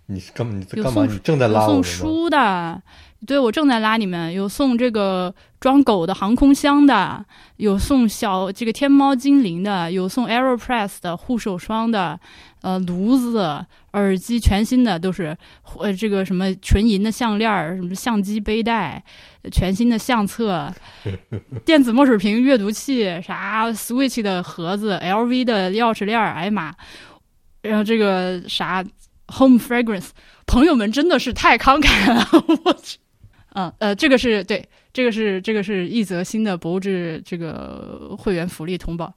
[0.07, 0.53] 你是干嘛？
[0.53, 1.05] 你在干嘛？
[1.05, 2.81] 你正在拉我送书的，
[3.25, 4.31] 对，我正在拉你们。
[4.31, 7.25] 有送这个装狗的航空箱的，
[7.57, 12.19] 有送小这个天猫精灵的，有送 Aeropress 的护手霜的，
[12.65, 15.37] 呃，炉子、耳机，全新的都是，
[15.77, 19.03] 呃，这个什么纯银的项链，什么相机背带，
[19.51, 20.73] 全新的相册，
[21.63, 26.73] 电子墨水屏、阅读器，啥 Switch 的盒子，LV 的钥匙链，哎呀妈，
[27.61, 28.83] 然后这个啥。
[29.27, 30.09] Home fragrance，
[30.45, 32.27] 朋友们真的是太慷慨了，
[32.63, 32.99] 我去，
[33.55, 39.11] 嗯呃，这个是对，这个是这个是一则新的博物志这个会员福利通报。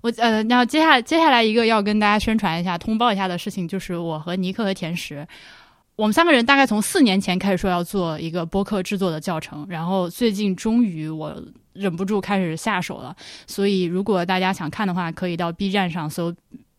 [0.00, 5.26] 我呃，那接下来接下来一个要跟大家宣传一下、通报一下的事情，就是我和尼克和甜食，
[5.96, 11.34] 我们三个人大概从四年前开始说要做一个播客制作的教程，然后最近终于我
[11.72, 13.14] 忍不住开始下手了。
[13.46, 16.34] 所以如果大家想看的话，可以到 B 站上搜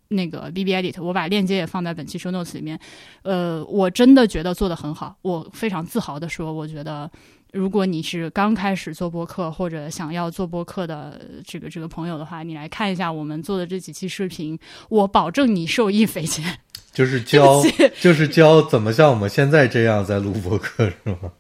[0.08, 2.80] 那个 B B Edit，我把链接也放在本期 show notes 里面。
[3.22, 7.10] 呃，我真的觉得做的很好，我非常自豪的说，我觉得
[7.52, 14.58] 如果你是刚开始做播客或者想要做播客的这个这个朋友的话，你来看一下我们做的这几期视频，
[14.90, 16.60] 我保证你受益匪浅。
[16.94, 17.62] 就是教
[18.02, 21.32] 就是教怎么像我们现在这样在录播客，是吗？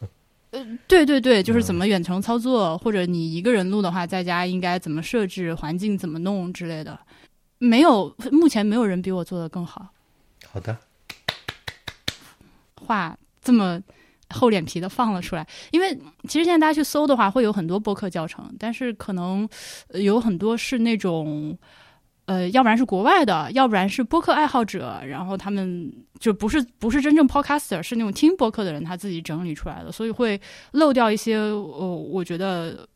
[0.87, 6.97] 对对对，就是怎么远程操作，或者你一个人录的话，在家应该怎么设置环境，怎么弄之类的。
[7.57, 9.89] 没有，目前没有人比我做的更好。
[10.51, 10.75] 好的，
[12.75, 13.81] 话这么
[14.29, 19.47] 厚脸皮的放了出来，因为其实现在大家去搜的话，会有很多播客教程，但是可能
[19.93, 21.57] 有很多是那种。
[22.25, 30.39] 呃，要不然是国外的，要不然是播客爱好者，然后他们就不是不是真正 podcaster，是那种听播客的人，他自己整理出来的，所以会
[30.73, 32.87] 漏掉一些呃，我觉得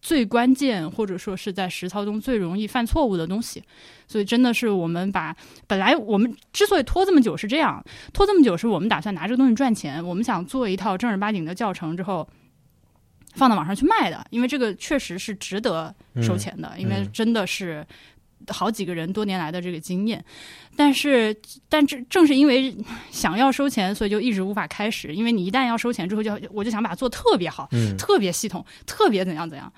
[0.00, 3.62] 最关键或者说是在实操中最容易犯错误的东西。
[4.06, 12.28] 所以真的是我们把本来我们之所以拖这么久是这样，拖这么久是我们打算拿这个东西赚钱，我们想做一套正儿八经的教程之后。
[13.34, 17.86] 放到网上去卖的，因为这个确实是值得收钱的，因为真的是
[18.48, 20.24] 好几个人多年来的这个经验。
[20.76, 21.36] 但是，
[21.68, 22.76] 但正正是因为
[23.10, 25.14] 想要收钱，所以就一直无法开始。
[25.14, 29.72] 因为你一旦要收钱之后，就我就想把它做特别好，嗯特别系统，特别怎样怎样。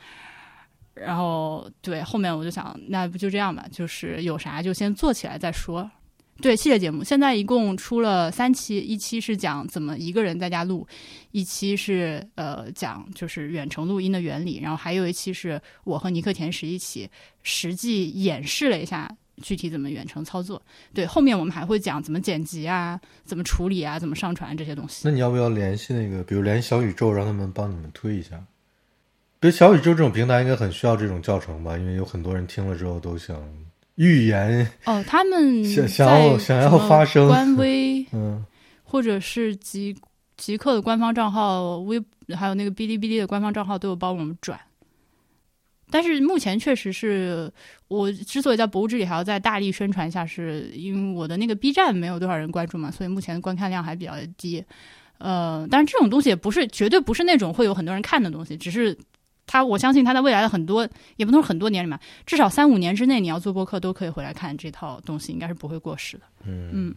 [0.95, 5.91] 然后对后面我就想，那不就这样吧，就是有啥就先做起来再说。
[6.41, 10.87] 对系列节目，现在一共出了三期，一期是讲怎么一个人在家录，
[11.33, 17.09] 一期是呃讲就是远程录音的原理，然后还有一期是我和尼克田石一起
[17.43, 19.11] 实际演示了一下
[19.43, 20.61] 具体怎么远程操作。
[20.93, 25.03] 对，后面我们还会讲怎么剪辑啊，怎么处理啊，怎么上传这些东西。
[25.05, 28.43] 那你要不要联系那个，比如联系小宇宙，让他们帮你们推一下？
[29.39, 33.37] 比如小宇宙这种平台应该很需要这种教程吧，因为有很多人听了之后都想
[34.01, 38.43] 预言，哦，他们想想要想要发声官微 嗯
[38.83, 39.95] 或者是极
[40.39, 42.03] 极客的官方账号、微
[42.35, 44.59] 还有那个哔哩哔哩的官方账号都有帮我们转。
[45.91, 47.53] 但是目前确实是
[47.89, 54.65] 我之所以在博物志里还要再大力宣传一下，是因为我的那个 B 站没有多少人关注嘛，所以目前观看量还比较低。
[55.19, 58.97] 呃，但是这种东西也不是绝对不是那种会有很多人看的东西，只是
[59.53, 66.23] 它我相信他在未来的很多也不能说很多年里面，至少三五年之内你要做播客都可以回来看这套东西，应该是不会过时的。
[66.45, 66.95] 嗯嗯。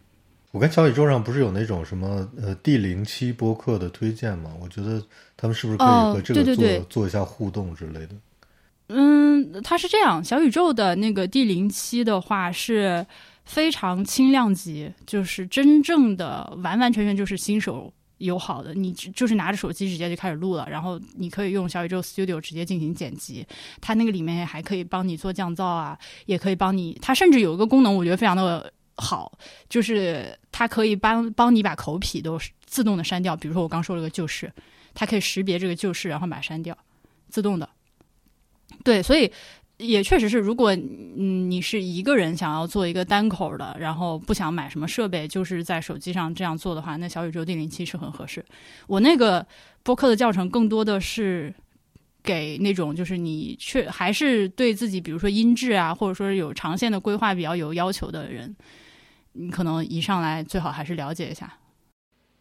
[0.52, 4.52] 我看小宇宙上不是有那种什么呃第零期播客的推荐吗？
[4.60, 5.02] 我觉得
[5.36, 8.14] 他们是不是可以哦和这个做、做一下互动之类的？
[8.86, 13.04] 嗯，它是这样，小宇宙的那个第零期的话是
[13.44, 23.46] 非常轻量级，就是真正的完完全全就是新手友好的，你就是拿着手机直接就开始录了，然后你可以用小宇宙 Studio 直接进行剪辑，
[23.80, 29.36] 它那个里面还可以帮你做降噪啊，也可以帮你，它甚至有一个功能，我觉得非常的好，
[29.68, 34.52] 就是它可以帮帮你把口癖都自动的删掉，比如说我刚说了个旧事，
[34.94, 36.76] 它可以识别这个旧事，然后把它删掉，
[37.28, 37.68] 自动的。
[38.82, 39.30] 对，所以
[39.78, 48.44] 也确实是，如果嗯你是一个人想要做一个单口的，然后不想买什么设备，就是在手机上这样做的话，那小宇宙第零期是很合适。
[48.86, 49.44] 我那个
[49.82, 51.52] 播客的教程更多的是
[52.22, 58.54] 给那种就是你确还是对自己，比如说音质啊，或者说有长线的规划比较有要求的人，
[59.32, 61.52] 你可能一上来最好还是了解一下。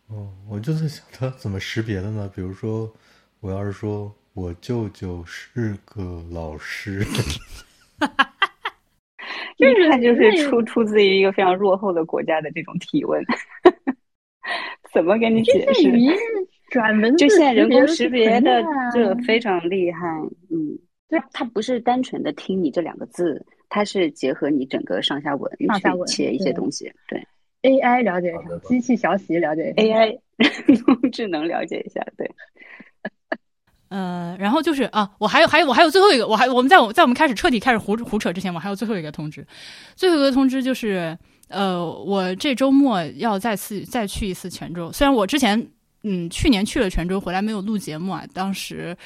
[0.07, 2.29] 哦，我就在想他怎么识别的呢？
[2.35, 2.93] 比如说，
[3.39, 7.05] 我要是说我舅舅是个老师，
[9.57, 13.23] 一看就是出出自于一个非常落后的国家的这种提问，
[14.91, 15.87] 怎么跟你解释？
[15.87, 16.11] 语音？
[16.71, 20.07] 转文字就现在人工识识别的啊这个非常厉害，
[20.49, 27.23] 嗯，对，它不是单纯的听你这两个字，它是结合你整个上下文上下文去切一些东西，对。
[27.61, 29.99] AI 了解一下，机器学习了解一下。
[29.99, 30.19] AI
[30.65, 32.29] 人工智能了解一下，对，
[33.93, 39.45] 呃，然后就是啊，我还有还有我还有最后一个，我还我们在我在我们开始彻底开始胡胡扯之前，我还有最后一个通知，
[39.95, 41.15] 最后一个通知就是，
[41.47, 45.67] 呃，我这周末要再次再去一次泉州，虽然我之前
[46.01, 48.97] 嗯去年去了泉州，回来没有录节目啊，当时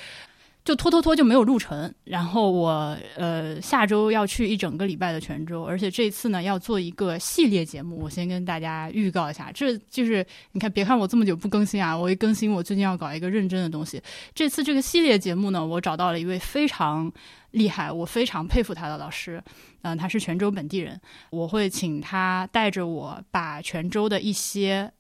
[0.68, 14.02] 就拖拖拖就没有录成，然后我呃下周要去一整个礼拜的泉州，而且这次呢要做一个系列节目，我先跟大家预告一下，这就是你看，别看我这么久不更新啊，我一更新，我最近要搞一个认真的东西。
[14.36, 17.10] 这次这个系列节目呢，我找到了一位非常
[17.52, 19.42] 厉害，我非常佩服他的老师，
[19.84, 21.00] 嗯、他是泉州本地人，
[21.30, 24.92] 我会请他带着我把泉州的一些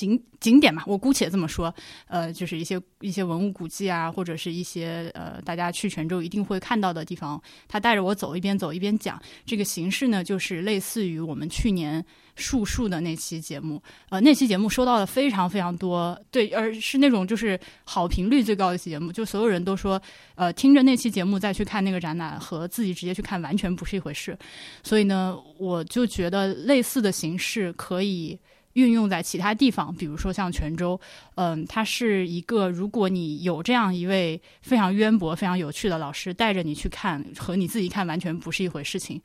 [0.00, 1.74] 景景点嘛，我姑且这么说，
[2.08, 9.20] 呃，就是一些一些文物古迹啊，或者是一些呃大家去泉州一定会看到的地方，他带着我走，一边走一边讲。
[9.44, 12.02] 这个形式呢，就是类似于我们去年
[12.36, 20.00] 树树的那期节目，呃，那期节目收到了非常非常多，对，而是那种就是好评率最高的节目，就所有人都说，
[20.36, 24.38] 呃，听着那期节目再去看那个展览和自己直接去看完全不是一回事。
[24.82, 28.38] 所以呢，我就觉得类似的形式可以。
[28.74, 30.98] 运用在其他地方，比如说像泉州，
[31.34, 39.20] 嗯，它是一个，如果你有这样一位非常渊博、非常有趣的老师带着你去看，和你自己看完全不是一回事情。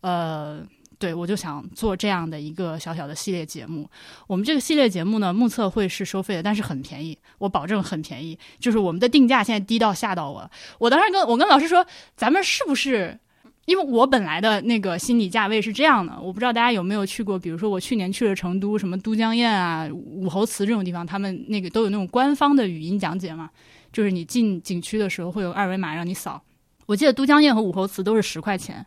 [0.00, 0.60] 呃，
[0.98, 3.88] 对我就想做这样的一个小小的系列节目。
[4.26, 8.36] 我们这个系列节目呢，目测会是收费的，但是很便宜，我保证很便宜。
[8.58, 10.50] 就是我们的定价现在低到吓到我。
[10.78, 11.86] 我当时跟我跟老师说，
[12.16, 13.20] 咱们是不是？
[13.68, 23.50] 因为我本来的那个心理价位是这样的，我不知道大家有没有去过，比如说我去年去了成都，什么都江堰啊、武侯祠这种地方，他们那个都有那种官方的语音讲解嘛，
[23.92, 26.42] 就是你进景区的时候会有二维码让你扫。
[26.86, 28.86] 我记得都江堰和武侯祠都是十块钱，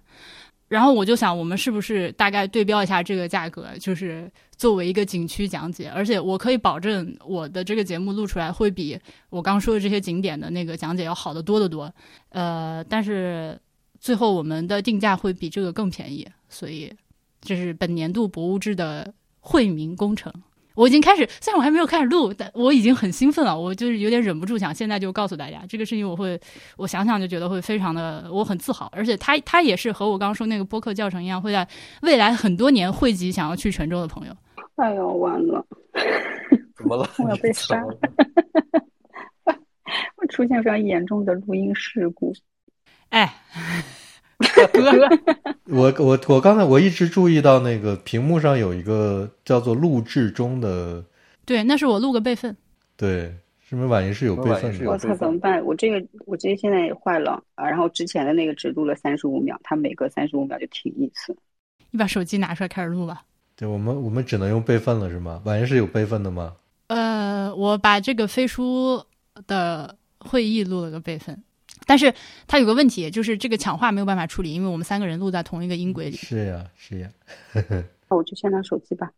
[0.68, 4.28] 然后我就想，我们是不是大概对标一下这个价格，就是
[4.58, 11.94] 作为一个景区讲解，而且我可以保证我的这个节目录出来会比我刚说的这些景点的那个讲解要好得多得多。
[12.30, 13.56] 呃，但是。
[14.02, 16.92] 最后，我们的定价会比这个更便宜，所以
[17.40, 20.34] 这是本年度博物志的惠民工程。
[20.74, 23.56] 我已经开始，虽然我还没有开始录，但我已经很兴奋了。
[23.60, 26.10] 我就是有点忍不住想现在就告诉大家这个事情。
[26.10, 26.40] 我会，
[26.78, 28.90] 我想想就觉得会非常的，我很自豪。
[28.92, 31.68] 而且他他也是和我刚刚说那个播客教程一样，会在
[32.02, 34.34] 未来很多年汇集想要去泉州的朋友。
[34.78, 35.64] 哎呦，完了！
[36.76, 37.08] 怎么了？
[37.20, 37.80] 我要被杀！
[40.18, 42.34] 我出现非常严重的录音事故。
[43.12, 43.34] 哎，
[44.74, 45.10] 哥，
[45.66, 51.04] 我我我刚才我一直注意到那个屏幕上有一个叫做“录制中”的，
[51.46, 52.56] 对，那是我录个备份。
[52.96, 53.36] 对，
[53.68, 54.90] 是不是婉莹是有备份的？
[54.90, 55.64] 我操，怎么办？
[55.66, 57.68] 我这个我这现在也坏了啊！
[57.68, 61.36] 然后之前的那个只录了三十五秒，它每隔三十五秒就停一次。
[61.92, 63.24] 你把手机拿出来开始录吧。
[63.58, 65.42] 对，我们我们只能用备份了，是吗？
[65.44, 66.54] 婉莹是有备份的吗？
[66.88, 69.04] 呃，我把这个飞书
[69.46, 71.44] 的会议录了个备份。
[71.86, 72.14] 但是
[72.48, 76.16] 它有个问题，就是这个抢话没有办法处理，因为我们三个人录在同一个音轨里。
[76.16, 77.10] 是呀，是呀。
[78.10, 79.12] 那我就先拿手机吧。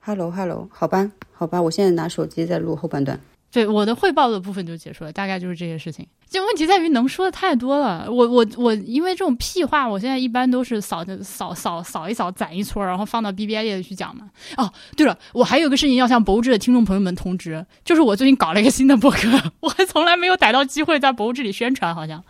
[0.00, 3.20] Hello，Hello，好吧，好吧，我现在拿手机在录后半段。
[3.50, 6.06] 对，我的汇报的部分就结束了，大概就是这些事情。
[6.28, 8.06] 就问题在于能说的太多了。
[8.06, 14.28] 我我我，因为这种屁话，我现在一般都是扫扫扫扫一扫，攒一撮，然后放到 B B I 里去讲嘛。
[14.58, 19.26] 哦，对了，我还有个事情要向博物志的听众朋友们通知，就是我最近搞了一个新的博客，
[19.60, 22.22] 我还从来没有逮到机会在博物志里宣传，好像。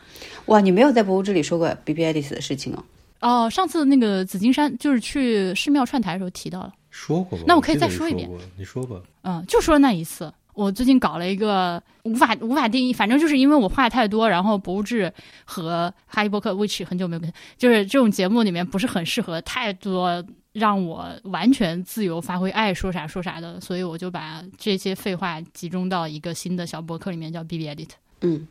[0.47, 2.85] 哇，你没有在博物志里说过 B B I 的事情哦？
[3.21, 7.37] 哦，上次那个紫金山就是去寺庙串台的时候提到了，说过。
[7.49, 8.95] 那我可以再说一遍，你说吧。
[9.23, 10.33] 嗯，就说那一次。
[10.59, 15.13] 我最近搞了一个无法无法定义，反正就是因为我话太多，然后博物志
[15.45, 27.91] 和哈利波特 which 很久没有跟，就是这种节目里面不是很适合太多让我完全自由发挥，爱说啥说啥的，所以我就把这些废话集中到一个新的小博客里面，叫 B B Edit。
[28.23, 28.49] 嗯，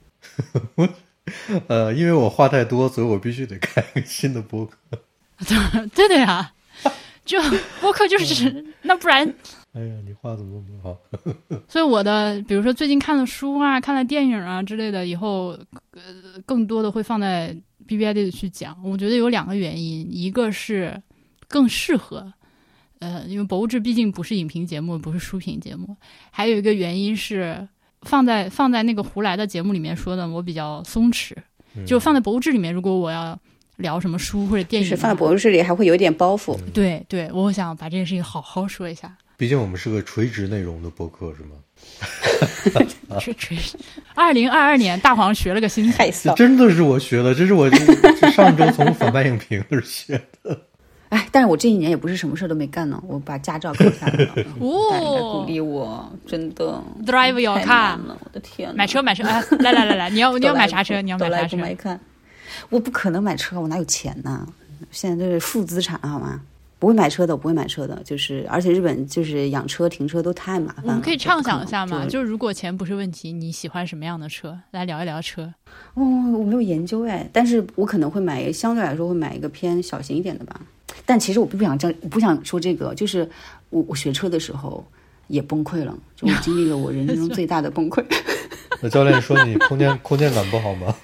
[1.67, 4.77] 呃，因为我话太多，所以我必须得开一个新的博客。
[5.93, 6.53] 对的呀，
[7.25, 7.37] 就
[7.81, 9.35] 博客就是 那不然。
[9.77, 10.97] 哎呀，你话怎么那么好？
[11.69, 15.49] 所以我的，比如说最近看的书啊，看的电影啊之类的，以后
[15.91, 16.01] 呃
[16.47, 17.55] 更多的会放在
[17.85, 18.75] B B I D 里去讲。
[18.83, 20.99] 我觉得有两个原因，一个是
[21.47, 22.33] 更适合，
[22.97, 25.95] 呃，因为博物志毕竟不是影评节目，不是书评节目。
[26.31, 27.67] 还有一个原因是
[28.01, 31.35] 放在放在那个胡来的节目里面说的，我比较松弛。
[31.85, 33.37] 就放在博物志里面，如果我要
[33.75, 36.57] 聊什么书或者电影，放在博物志里还会有点包袱。
[36.73, 39.15] 对对，我想把这件事情好好说一下。
[39.37, 43.19] 毕竟我们是个垂直内容的播客，是吗？
[43.21, 43.55] 垂直。
[44.15, 47.69] 二零二二年，大黄学了个新菜色，真的是我学的，这是我
[48.31, 50.59] 上周从反派影评那儿学的。
[51.09, 54.33] 哎，但是我这一年也不是什么事都没干呢，我把驾照考下来了。
[54.59, 56.83] 哦，鼓励我，真的。
[57.05, 58.75] Drive your car，我的天！
[58.75, 60.99] 买车买车，哎，来来来来，你要 你要买啥车？
[61.01, 61.99] 你要买啥车？
[62.69, 64.45] 我不可能买车，我哪有钱呢？
[64.91, 66.41] 现在都是负资产，好吗？
[66.79, 70.89] 不会买车的，不会买车的，就是而且日本就是养车停车都太麻烦了。
[70.89, 74.55] 我们可以畅想一下嘛，就是如果钱不是问题，你喜欢什么样的车？
[74.71, 75.51] 来聊一聊车。
[75.95, 76.03] 哦，
[76.37, 80.61] 我没有研究哎，但是我可能会买，相对来说会买一个偏小型一点的吧。
[81.03, 83.27] 但其实我不想这，我不想说这个，就是
[83.71, 84.85] 我我学车的时候
[85.27, 88.05] 也崩溃了，就我经历了我人生中最大的崩溃。
[88.81, 90.95] 那教练说你空间空间感不好吗？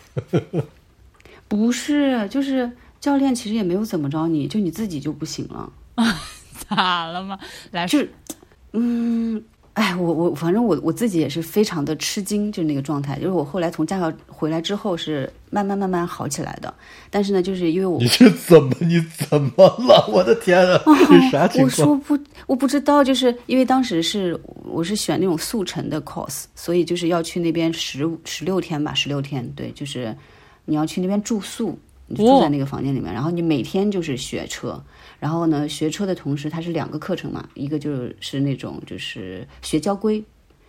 [1.49, 2.69] 不是，就是。
[3.03, 5.69] 教练其实也没有怎么着你，就你自己就不行了
[6.69, 7.37] 咋了嘛？
[7.71, 8.09] 来，是，
[8.71, 9.43] 嗯，
[9.73, 13.17] 哎，我我反正我我自己也是非常的吃惊，就是那个状态。
[13.19, 16.73] 就是我后来从驾校回来之后是慢慢慢慢好起来的，
[17.09, 19.51] 但是呢，就是因为我你是怎么你怎么
[19.85, 20.07] 了？
[20.07, 21.69] 我的天啊，这啥情况我？
[21.69, 30.15] 说不，我不知道，就是因为当时是我是选那种速成的 course，所以就是要去那边十五十六天吧，十六天，对，就是
[30.63, 31.77] 你要去那边住宿，
[32.13, 34.83] 你就住在那个房间里面，然后你每天就是学车，
[35.19, 40.23] 然后呢，学车的同时它是两个课程嘛，一个就是那种就是学交规，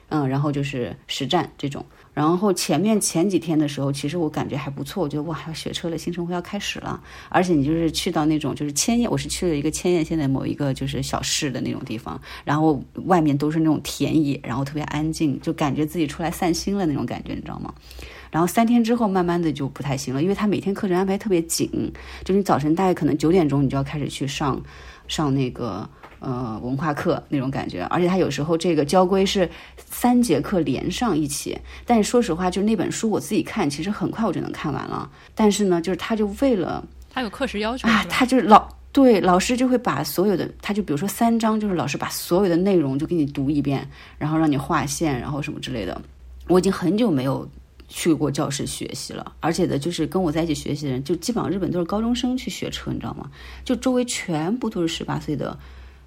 [0.08, 1.84] 嗯，然后就是实战这种。
[2.14, 7.02] 然后前面前几天的时候，其实我感觉还不错，我觉得哇，要学车了，新生活要开始了。
[7.28, 17.74] 而且你就是去到那种就是千叶，我是去了一个千叶县的某一个就是小市的那种地方，然后外面都是那种田野，然后特别安静，就感觉自己出来散心了那种感觉，你知道吗？
[18.34, 21.70] 然后三天之后，慢慢的就不太行了，因为他每天课程安排特别紧，
[22.24, 24.60] 就你早晨大概可能九点钟你就要开始去上
[25.06, 25.88] 上那个。
[26.20, 35.10] 呃，文化课那种感觉，而且他有时候这个交规是三节课连上一起，但是说实话，就是那本书我自己看，其实很快我就能看完了。
[35.34, 36.82] 但是呢，就是他就为了
[37.12, 46.00] 他有课时要求啊，他就是老对老师就会把所有的，他就比如说三章，就是老师把所有的内容就给你读一遍，然后让你划线，然后什么之类的。
[46.48, 47.46] 我已经很久没有
[47.88, 53.30] 去过教室学习了，而且的就是跟我在一起学习的人，就基本上日本都是高中生去学车，你知道吗？
[53.64, 55.58] 就周围全部都是十八岁的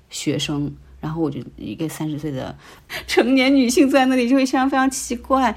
[0.10, 0.74] 学生。
[1.00, 2.58] 然后我就一个三十岁的
[3.06, 5.56] 成年女性在那里，就会非常非常奇怪。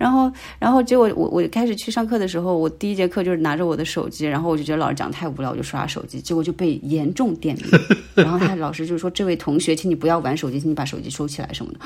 [0.00, 7.66] 然后，然后结果我我开始去上课的时候，我第一节课就是拿着我的手机，然后我就觉得老师讲太无聊，我就刷手机，结果就被严重点名。
[8.16, 11.80] 然后他老师就说：“这位同学，请你不要玩手机，请你把手机收起来什么的。”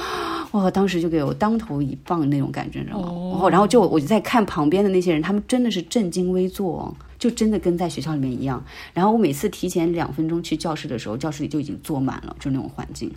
[0.52, 3.08] 哇，当时就给我当头一棒那种感觉，你知道吗？
[3.32, 6.94] 然后，然后就我就在看旁边的那些人，他们真的是正襟危坐哦。
[7.18, 8.62] 就真的跟在学校里面一样。
[8.92, 13.10] 然后我每次提前两分钟去教室的时候，教室里就已经坐满了，就那种环境。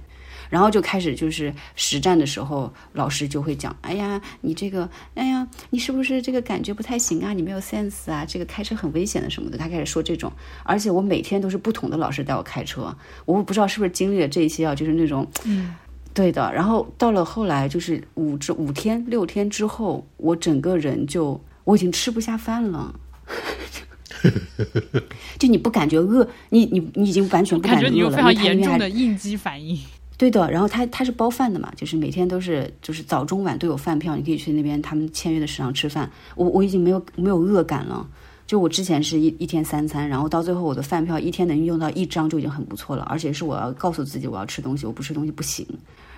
[0.50, 7.34] 然后就开始就是实战的时候，老师就会讲：“哎呀，你这个，哎呀，你是不是这个感觉不太行啊？
[7.34, 8.26] 你没有 sense 啊？
[8.26, 10.32] 这个开车很危险的什么的。”他开始说这种，
[10.64, 12.96] 而且我每天都是不同的老师带我开车，
[13.26, 15.76] 我不知道是不是经历了这一些啊，就是那种，嗯，
[16.14, 16.52] 对的。
[16.54, 23.00] 然后到了后来，就是五至五天六天之后，我整个人就我已经吃不下饭了。
[25.38, 29.80] 就你不感觉饿，你你你已经完全不感觉饿了，非常严重的应激反应。
[30.18, 36.10] 对的，然后他他是包饭的嘛，就是每天都是就是早中晚都有饭票，你可以去那边他们签约的食堂吃饭。
[36.36, 38.04] 我我已经没有没有饿感了，
[38.48, 45.64] 就我之前是一一天三餐，然后到最后我的饭票一天能用到一张就已经很不错了，而且是我要告诉自己我要吃东西，我不吃东西不行。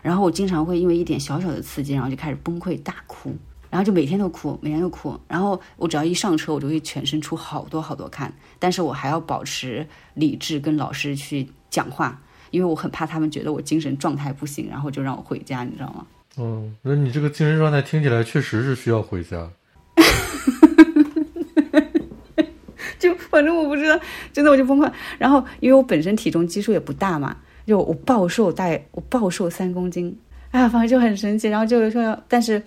[0.01, 3.35] 然后我经常会因为一点小小的刺激，然后就开始崩溃大哭，
[3.69, 5.19] 然后就每天都哭，每天都哭。
[5.27, 12.17] 然后我只要一上车，我就会全身出好多好多汗，但是我还要保持理智，跟老师去讲话。
[12.51, 16.05] 因为我很怕他们觉得我精神状态不行，然后就让我回家，你知道吗？
[16.37, 19.49] 嗯，那你这个精神状态听起来确实是需要回家。
[22.99, 23.99] 就反正我不知道，
[24.33, 24.91] 真的我就崩溃。
[25.17, 27.35] 然后因为我本身体重基数也不大嘛，
[27.65, 30.17] 就我暴瘦大概我暴瘦三公斤，
[30.51, 31.47] 哎呀，反正就很神奇。
[31.47, 32.61] 然后就说，但是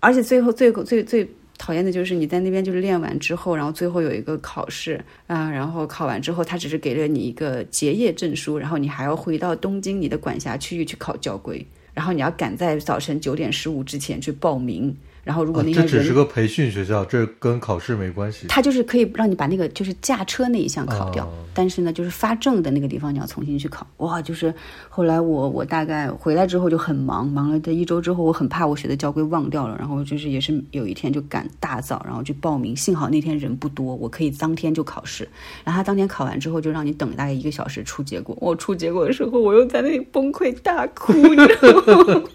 [0.00, 1.28] 而且最后最最最
[1.62, 14.92] 讨厌的就是你在那边就是练完之后，然后最后有一个考试啊，然后考完之后他只是给了你一个结业证书，然后你还要回到东京你的管辖区域去考教规，然后你要赶在早晨九点十五之前去报名。
[15.24, 18.46] 然后，如果啊那些人、这只是个培训学校，这跟考试没关系。
[18.48, 23.86] 他就是可以让你把那个就是驾车那一项考掉，哦但是呢，就是发证的那个地方你要重新去考。
[23.98, 24.52] 哇，就是
[24.88, 32.74] 后来我我大概回来之后就很忙，忙了这一周之后，我很怕我学的交规忘掉了，然后就是也是有一天就赶大早，然后去报名。
[32.74, 35.28] 幸好那天人不多，我可以当天就考试。
[35.62, 38.36] 然后他当天考完之后，就让你等大概一个小时出结果。
[38.40, 42.22] 我出结果的时候，我又在那里崩溃大哭，你知道吗？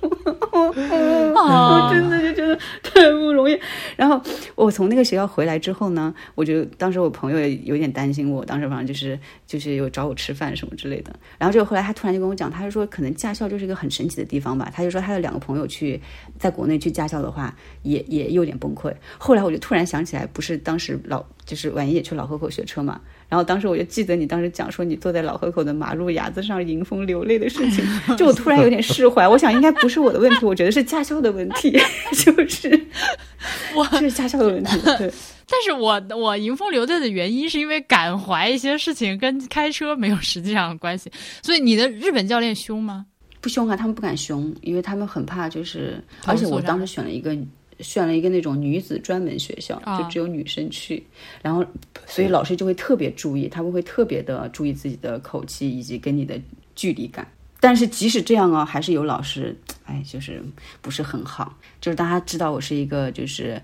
[0.57, 3.59] 我真的就觉得太不容易。
[3.95, 4.21] 然后
[4.55, 11.13] 我从那个学校回来之后呢，我就当时我朋友也有点担心我，当时反正就是就是有找我吃饭什么之类的。
[11.37, 14.71] 然后就后来他突然就跟我讲，他就说可能驾校就是一个很神奇的地方吧。
[14.73, 16.01] 他就说他的两个朋友去
[16.39, 18.93] 在国内去驾校的话，也也有点崩溃。
[19.17, 23.01] 后来我就突然想起来，不是当时老就是婉仪也去老河口学车嘛。
[23.29, 29.27] 然后当时我就记得你当时讲说你坐在老河口的马路牙子上迎风流泪的事情，就我突然有点释怀。
[29.27, 31.71] 我想应该不是我的问题，我觉得是驾校的问题，
[32.15, 32.87] 就是
[33.75, 34.79] 我是驾校的问题。
[34.97, 35.11] 对，
[35.49, 41.11] 但是我我迎风流泪的原因是因为感怀一些事情跟开车没有实际上的关系，
[41.41, 43.05] 所以你的日本教练凶吗？
[43.41, 47.37] 不凶啊，他们不敢凶，因为他们很怕就是，而且我当时选了一个。
[47.79, 51.05] 选了一个那种女子专门学校，啊就只有女生去，
[51.41, 51.65] 然后
[52.05, 56.39] 所以老师就会特别注意，他们会特别的注意自己的口气以及跟你的
[56.75, 57.27] 距离感。
[57.59, 60.43] 但是即使这样啊，还是有老师，哎，就是
[60.81, 61.57] 不是很好。
[61.81, 63.59] 就是大家知道我是一个就是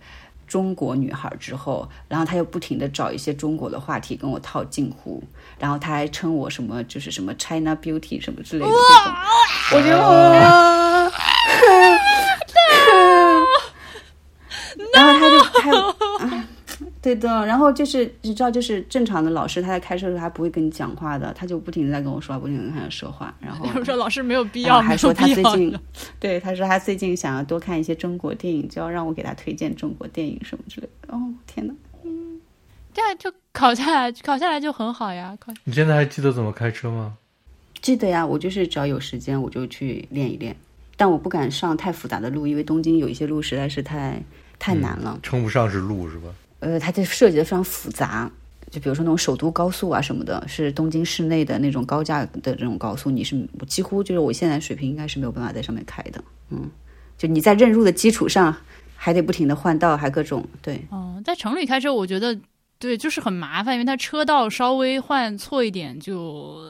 [0.47, 5.23] 中国女孩之后，然后他又不停的找一些中国的话题跟我套近乎，
[5.59, 9.13] 然后他还称我什么就是什么 China Beauty 什么之类的这种，
[9.77, 11.11] 我觉得我。
[14.93, 16.47] 然后他就还有，哎，
[17.01, 25.77] 对的，然后就是你知道，就是正常的老师，他在开车的时候他不会跟你讲话的，他就不停的在跟我说话，不停的跟他说话，然后我说老师没有必要，还说他最近，
[26.19, 31.15] 对，他说他最近想要多看一些中国电影，就要让我给他推荐中国电影什么之类的。
[31.15, 31.73] 哦，天哪！
[32.93, 35.35] 这样就考下来，考下来就很好呀。
[35.39, 37.17] 考你现在还记得怎么开车吗？
[37.81, 40.55] 记得呀，我就是只要有时间我就去练一练，
[40.95, 44.21] 但我不敢上太复杂的路，因为东京有一些路实在是太
[44.63, 45.19] 太难了。
[45.21, 46.29] 称不上是路是吧？
[46.59, 48.31] 呃，它就设计的非常复杂，
[48.71, 56.23] 就比如说那种首都高速啊什么的，是东京市内的那种高架的这种高速，你是我几乎就是我现在水平应该是没有办法在上面开的。
[56.49, 56.71] 嗯，
[57.17, 58.55] 就你在认路的基础上，
[58.95, 60.81] 还得不停的换道，还各种对。
[60.89, 62.39] 哦，在城里开车，我觉得
[62.79, 66.61] 对，就是很麻烦，因为它车道稍微换错一点就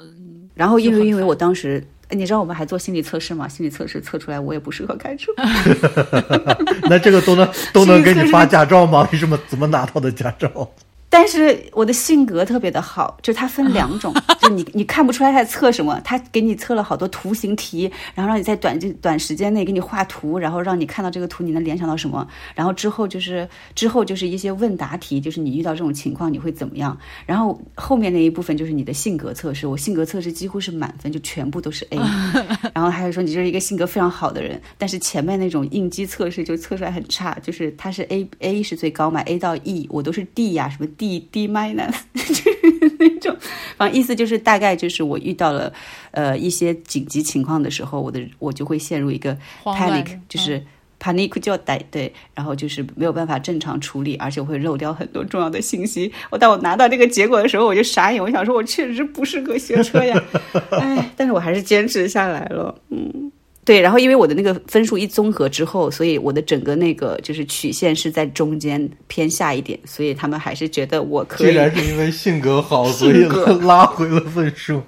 [0.56, 3.48] 然后因为因为我当时，哎你知道我们还做心理测试吗？
[3.48, 5.32] 心理测试测出来我也不适合开车。
[6.90, 9.08] 那这个都能都能给你发驾照吗？
[9.12, 10.70] 你怎么怎么拿到的驾照？
[11.14, 14.12] 但是我的性格特别的好，就它分两种，
[14.42, 26.98] 就你你看不出来它在测什么，它给你测了好多图形题，然后让你在短这短时间内给你画图，然后让你看到这个图你能联想到什么，然后之后就是之后就是一些问答题，就是你遇到这种情况你会怎么样，
[27.28, 32.00] 然后后面那一部分就是你的性格测试，我性格测试几乎是满分，就全部都是 A，
[32.74, 43.36] 然后还有说你就是一个性格非常好的人，但是前面那种应激测试就测出来很差，就是它是 A A 是最高嘛，A 到 E 我都是 D 呀、什么 D D minus，就是那种，
[43.78, 45.72] 反正意思就是大概就是我遇到了
[46.12, 50.64] 呃一些紧急情况的时候，我的我就会陷入一个 panic，就是。
[51.04, 56.10] panic 就带对，然后就是没有办法正常处理，而且我会漏掉很多重要的信息。
[56.30, 60.24] 我当我拿到这个结果的时候，我就傻眼，我想说，我确实不适合学车呀，
[60.72, 63.30] 哎，但是我还是坚持下来了，嗯。
[63.66, 71.48] 对，然后因为我的那个分数一综合之后，所以我的整个那个就是曲线是在中间偏下一点，所以他们还是觉得我可以。
[71.48, 73.24] 虽然是因为性格好， 所以
[73.62, 74.82] 拉回了分数，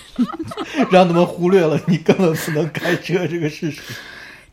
[0.90, 3.80] 让他们忽略了你根本不能开车这个事实。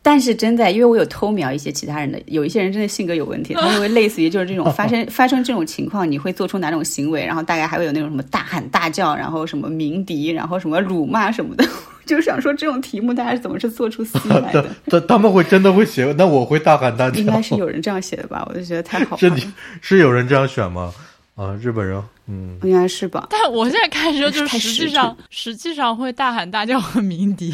[0.06, 11.66] 但是真的，因为我有偷瞄一些其他人的，有一些人真的性格有问题，他们会类似于就是这种发生 发生这种情况，你会做出哪种行为，然后大概还会有那种什么大喊大叫，然后什么鸣笛，然后什么辱骂什么的。
[12.06, 14.66] 就想说这种题目大家是怎么是做出 C 来的？
[14.92, 17.18] 他他们会真的会写，那我会大喊大叫。
[17.18, 18.46] 应该是有人这样写的吧？
[18.50, 20.94] 我就觉得太好了，你是有人这样选吗？
[21.36, 23.26] 啊，日本人，嗯，应该是吧？
[23.30, 27.54] 但我现在看的时候就是实际实上实际上会大喊大叫和鸣笛。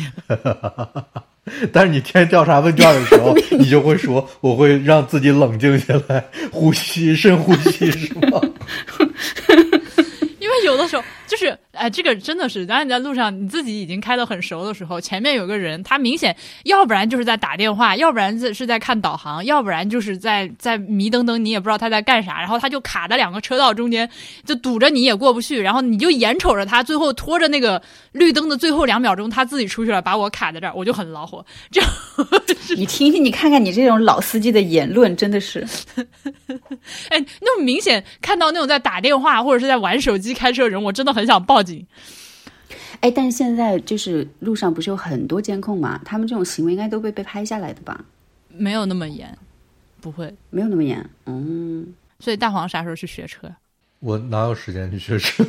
[1.73, 8.41] 但是你填调查问卷的时候， 你就会说，我会让自己冷静下来，呼吸，深呼吸，是吗？
[10.39, 24.09] 因为有的时候就是，哎，这个真的是，当你在路上你自己已经开得很熟的时候，前面有个人，他明显要不然就是在打电话，要不然是在看导航，要不然就是在在迷瞪瞪，你也不知道他在干啥，然后他就卡在两个车道中间，
[24.43, 31.45] 就堵着你也过不去，然后你就眼瞅着他最后拖着那个绿灯的最后两秒钟，他自己出去了，把我卡在这儿，我就很恼火。
[31.71, 31.89] 这样
[32.75, 35.65] 你听听，你看看你这种老司机的言论，真的是
[37.07, 41.68] 哎，那么明显看到那种在打电话或者是在玩手机开车的人，我真的很想报警。
[43.01, 45.99] 哎，但是现在就是路上不是有很多监控嘛？
[46.05, 48.03] 他们这种行为应该都被被拍下来的吧？
[48.49, 49.35] 没有那么严，
[50.01, 50.33] 不会。
[50.49, 51.93] 没有那么严，嗯。
[52.19, 53.49] 所以大黄啥时候去学车？
[53.99, 55.43] 我哪有时间去学车？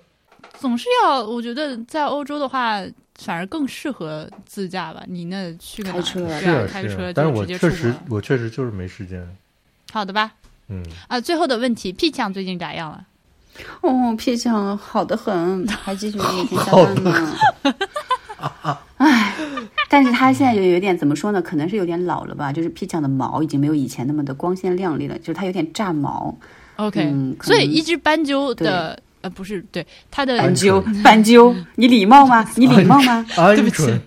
[0.58, 2.82] 总是要，我觉得在欧洲的话，
[3.16, 5.04] 反而更适合自驾吧。
[5.06, 9.26] 你那去开车是是开车，但是我确实我确实就是没时间。
[9.92, 10.32] 好的吧？
[10.68, 13.06] 嗯，啊，最后的问题，P 强最近咋样了？
[13.80, 17.36] 哦，屁酱好的很，还继续每天下班呢。
[18.98, 19.34] 唉，
[19.88, 21.40] 但是他现在就有点怎么说呢？
[21.42, 26.34] 可能是有点老了吧，就是屁酱的毛已经没有以前那么的光鲜亮丽了，就是它有点炸毛。
[26.76, 32.46] OK，、嗯所以一只斑鸠的呃不是对它的斑鸠，斑鸠，你礼貌吗？
[32.56, 33.24] 你礼貌吗？
[33.56, 33.98] 对不起，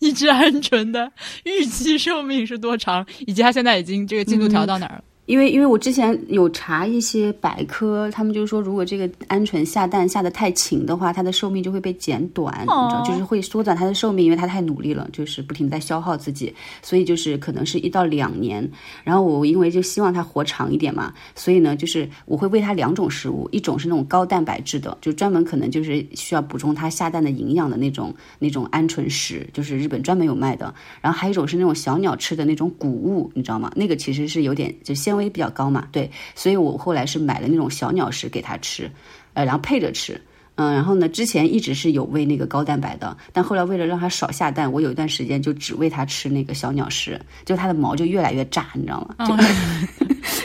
[0.00, 1.10] 一只鹌鹑的
[1.44, 3.04] 预期寿命是多长？
[3.26, 5.04] 以及它现在已经这个进度条到哪儿了？
[5.32, 18.70] 因为因为我之前有查一些百科，他们就是说，如果这个鹌鹑下蛋下的太勤的话，它的寿命就会被减短，你知道，就是会缩短它的寿命，因为它太努力了，就是不停地在消耗自己，所以就是可能是一到两年。
[19.04, 30.74] 然后我因为就希望它活长一点嘛，所以呢，就是我会喂它两种食物，一种是那种高蛋白质的，就专门可能就是需要补充它下蛋的营养的那种那种鹌鹑食，就是日本专门有卖的。
[31.00, 33.72] 然后还有一种是那种小鸟吃的那种谷物，你知道吗？
[33.74, 38.90] 那个其实是有点就纤维比较高嘛，对，所以我后来是买了那种小鸟食给它吃，
[39.34, 40.20] 呃，然后配着吃，
[40.56, 49.26] 嗯，然后呢，之前一直是有喂那个高蛋白的，但后来为了让它少下蛋，我有一段时间就只喂它吃那个小鸟食，就它的毛就越来越炸，你知道吗？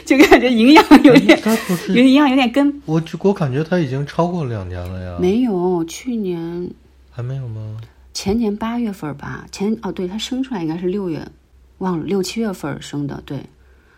[0.05, 1.37] 就 就感觉营养有点
[1.89, 6.69] 营养有点跟我就我感觉它已经超过两年了呀，没有，去年
[7.11, 7.77] 还没有吗？
[8.13, 11.21] 前年八月份吧，前哦对，它生出来应该是六月，
[11.79, 13.37] 忘了六七月份生的，对，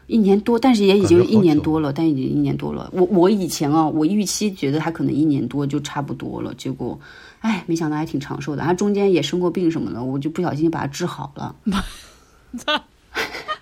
[0.09, 2.89] 一年多，但是也已经一年多了，但已经一年多了。
[2.91, 6.99] 我我以前啊，我预期觉得它可能一年多就差不多了，结果，
[7.41, 8.63] 哎，没想到还挺长寿的。
[8.63, 11.55] 它中间也生过病什么的，我就不小心把它治好了。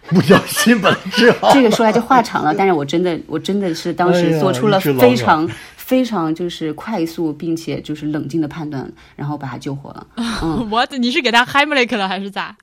[0.09, 1.51] 不小心把它治好。
[1.53, 5.45] 这个说来就话长了，但是我真的，我真的是当时做出了非常、
[5.75, 10.07] 非常就是快速并且就是冷静的判断，然后把它救活了。
[10.15, 12.55] 嗯，我你是给他 Heimlich 了还是咋？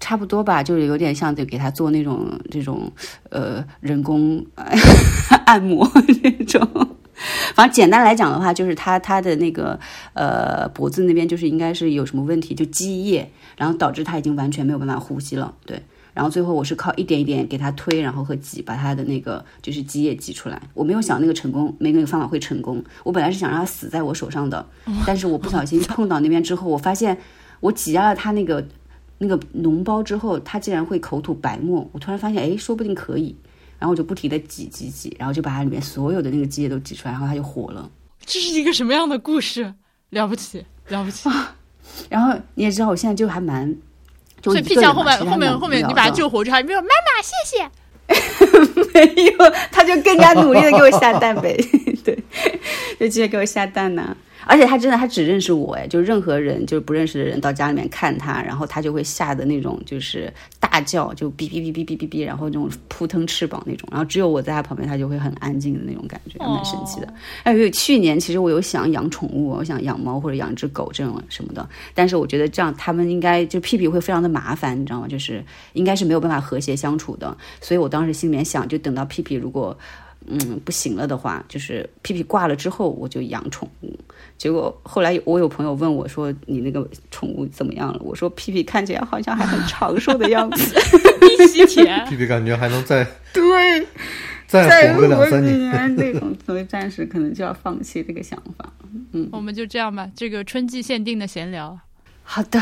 [0.00, 2.90] 差不多吧，就是有点像得给他做那种这种
[3.30, 4.44] 呃人工
[5.46, 5.90] 按摩
[6.22, 6.96] 这种。
[7.54, 9.78] 反正简单来讲的话，就是他他的那个
[10.14, 15.52] 呃脖子那边就是应该是有什么问题，就积液，然后导致他已经完全没有办法呼吸了。
[15.66, 15.82] 对，
[16.14, 20.62] 然后最后我是靠一点一点给他推，然后和挤把他的那个就是积液挤出来。
[20.74, 22.80] 我没有想那个成功，没那个方法会成功。
[23.02, 24.64] 我本来是想让他死在我手上的，
[25.04, 27.18] 但是我不小心碰到那边之后，我发现
[27.58, 28.64] 我挤压了他那个
[29.18, 31.88] 那个脓包之后，它竟然会口吐白沫。
[31.92, 33.36] 我突然发现，哎，说不定可以。
[33.78, 37.88] 然后我就不停的挤挤挤，然后就把它里面所有的那个积液都挤出来，然后它就活了。
[38.26, 39.74] 这是一个什么样的故事？
[40.10, 41.28] 了不起，了不起！
[42.08, 43.72] 然后你也知道，我现在就还蛮，
[44.40, 47.70] 就所以屁强后面后面后面你把他救活之后，还没有妈妈谢谢。
[48.94, 49.32] 没有，
[49.70, 51.54] 他就更加努力的给我下蛋呗，
[52.02, 52.16] 对，
[52.98, 54.16] 就直接给我下蛋呐、
[54.48, 67.12] 而且他真的，他只认识我哎，就任何人就是不认识的人到家里面看他，然后他就会吓得那种就是大叫，就哔哔哔哔哔哔哔，然后那种扑腾翅膀那种，然后只有我在他旁边，他就会很安静的那种感觉，蛮神奇的。
[67.42, 75.06] 哎有去年其实我有想养宠物，我想养猫或者养只狗这种什么的，但是我觉得这样他们应该就屁屁会非常的麻烦，你知道吗？
[75.06, 75.44] 就是
[75.74, 79.76] 应该是没有办法和谐相处的，所以我当时心里面想，就等到屁屁如果
[80.30, 83.98] 嗯不行了的话，就是屁屁挂了之后，我就养宠物。
[84.36, 90.78] 结果后来我有朋友问我说：“你那个宠物怎么样了？”我说：“屁屁看起来好像还很长寿的样子。
[91.20, 92.04] 必须舔。
[92.08, 93.04] 屁屁感觉还能再”
[93.34, 93.86] 对，
[94.46, 95.58] 再活个两三年。
[95.58, 98.72] 年这种，所以暂时可能就要放弃这个想法。
[99.12, 101.78] 嗯 我们就这样吧，这个春季限定的闲聊，
[102.22, 102.60] 好的，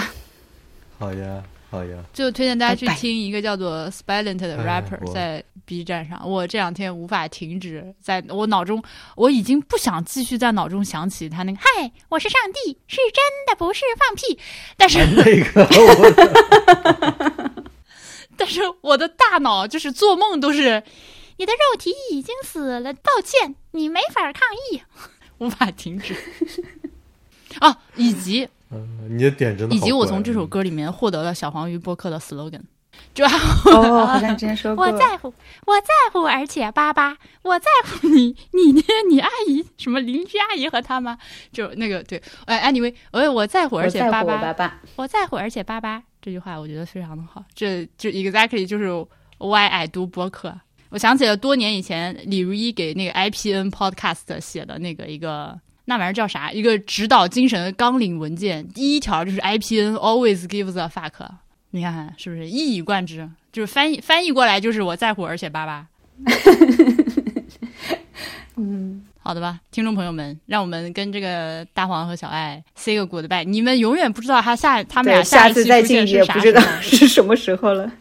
[0.99, 6.23] 好呀，好呀，就推荐大家去听一个叫做 Spilent 的哎 rapper，、在 B 站上。
[6.29, 8.83] 我这两天无法停止，在我脑中，
[9.17, 14.39] 我已经不想继续在脑中想起他那个“嗨，我是上帝”，是真的，不是放屁。
[14.77, 17.63] 但是，那个我
[18.39, 20.83] 但是我的大脑就是做梦都是，
[21.37, 24.81] 你的肉体已经死了，抱歉，你没法抗议，
[25.39, 26.15] 无法停止。
[27.59, 32.63] 啊，以及嗯，你的点真的以及我从这首歌里面获得了小黄鱼播客的 slogan，
[33.15, 34.85] 就哦， 好像之前说过。
[34.85, 35.33] 我在乎，
[35.67, 38.83] 我在乎，而且爸爸，我在乎你，你呢？
[39.09, 41.17] 你阿姨什么邻居阿姨和他吗？
[41.53, 44.81] 就那个对，哎，anyway，呃，我在乎，而我在乎且爸爸。
[44.97, 48.89] 我在乎，而且爸爸，这句话我觉得非常的好，这就 exactly 就是
[49.39, 50.59] why I do 播客。
[50.89, 56.53] 我想起了多年以前李如一给那个 IPN Podcast 写的那个一个那玩意儿叫啥？
[56.53, 61.13] 一个指导精神的纲领文件，第一条就是 IPN always gives a fuck。
[61.71, 63.29] 你看看是不是一以贯之？
[63.53, 65.87] 就是翻译翻译过来就是我在乎，而且巴巴。
[68.57, 73.45] 嗯，好的吧，听众朋友们，让我们跟这个大黄和小爱 say 个 goodbye。
[73.45, 76.99] 你们永远不知道他下他们对，俩一下次再见也不知道是啥时候。
[76.99, 77.93] 是什么时候了。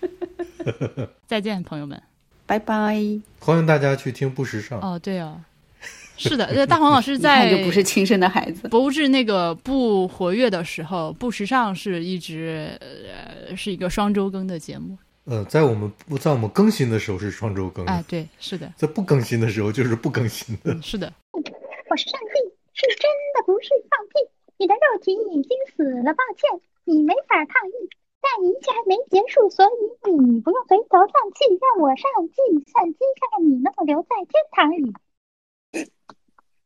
[1.28, 2.02] 再见，朋友们。
[2.46, 2.98] 拜拜。
[3.40, 4.80] 欢迎大家去听不时尚。
[4.80, 5.40] 哦，对哦，
[6.18, 8.68] 是的，呃大黄老师 在就不是亲生的孩子。
[8.70, 14.97] 博物志那个不活跃的时候，不时尚是一直呃是一个双周更的节目。
[15.26, 20.74] 呃，在我们不在我们更新的时候是双周更，哎，对，是的，在不更新的时候就是不更新的。
[20.74, 21.11] 嗯是的。
[21.34, 22.38] 我是上帝，
[22.74, 24.13] 是真的，不是放屁。
[24.57, 26.49] 你的肉体已经死了，抱歉，
[26.86, 27.89] 你没法抗议。
[28.26, 29.70] 但一切还没结束，所以
[30.09, 32.38] 你不用垂头丧气，让我上计
[32.74, 34.93] 算机，看看你能否留在天堂里。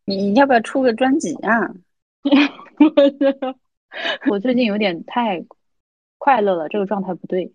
[0.05, 1.69] 你要不要出个专辑啊？
[4.29, 5.45] 我最近有点太
[6.17, 7.53] 快乐了，这个状态不对。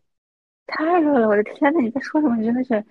[0.66, 2.36] 太热了，我的天呐，你在说什么？
[2.36, 2.84] 你真的是，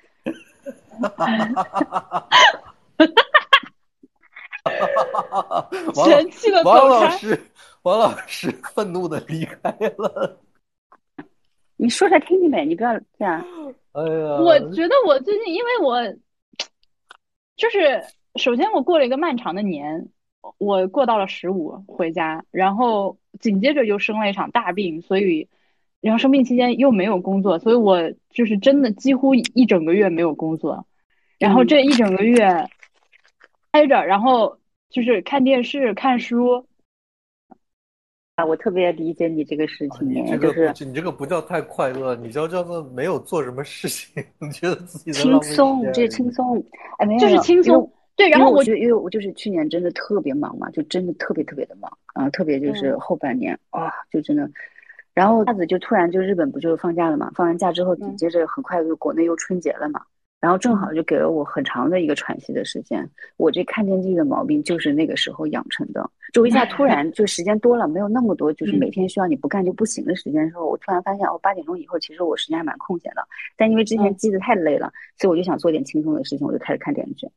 [5.96, 7.06] 王神气的王走开。
[7.06, 7.42] 老师，
[7.82, 10.40] 王老师愤怒的离开了。
[11.76, 13.44] 你说出来听听呗，你不要这样。
[13.94, 16.00] 哎呀，我觉得我最近，因为我
[17.56, 18.00] 就是
[18.36, 20.10] 首先我过了一个漫长的年，
[20.58, 25.48] 我过到了十五回家，然后紧接着又生了一场大病，所以
[26.02, 30.86] 然后生病期间又没有工作，所以我就是真的几乎一整个月没有工作，
[31.38, 32.44] 然后这一整个月
[33.72, 34.58] 挨着，然后
[34.90, 36.66] 就是看电视、看书，
[38.36, 46.66] 啊，我特别理解你这个事情你这个就是你这个不叫太快乐，你叫叫做没有做什么事情， 你觉得自己在轻松，间这轻松。
[46.98, 47.90] 哎，没有，就是轻松。
[48.16, 54.50] 对，然后我因为我觉得，因为我就是去年真的特别忙嘛，就真的特别特别的忙，啊、特别就是嗯后半年啊、就真的，
[55.14, 60.02] 然后一下子就突然就日本不就放假了嘛，放完假之后紧嗯接着很快就国内又春节了嘛，
[60.40, 63.10] 然后正好就给了我很长的一个喘息的时间。
[63.38, 77.28] 我这看电视剧的毛病就是那个时候养成的，就一下突然就时间多了，没有那么多就是嗯每天需要你不干就不行的时间的时候，我突然发现哦，八点钟以后其实我时间还蛮空闲的，但因为之前嗯积的太累了，所以我就想做点轻松的事情，我就开始看电视剧。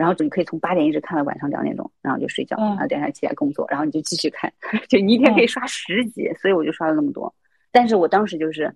[0.00, 4.50] 然后你可以从八点一直看到晚上两点钟，然后就睡觉，嗯然后第二天起来工作，然后你就继续看，
[4.88, 7.30] 就你一天可以刷十集，所以我就刷了那么多。
[7.70, 8.74] 但是我当时就是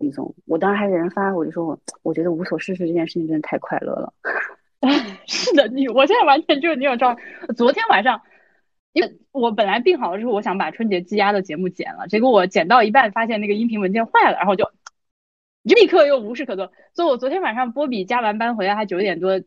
[0.00, 4.12] 轻松，我当时还给人发，我就说我我觉得无所事事这件事情真的太快乐了。
[5.28, 7.22] 是的，你我现在完全就是那种状态。
[7.56, 8.20] 昨天晚上，
[8.92, 14.68] 因为我本来病好了之后，我想把春节积压的节目剪了，结果我剪到一半发现那个音频文件坏了，然后就
[15.62, 16.72] 立刻又无事可做。
[16.92, 19.40] 所以我昨天晚上波比加完班回来，他九点多。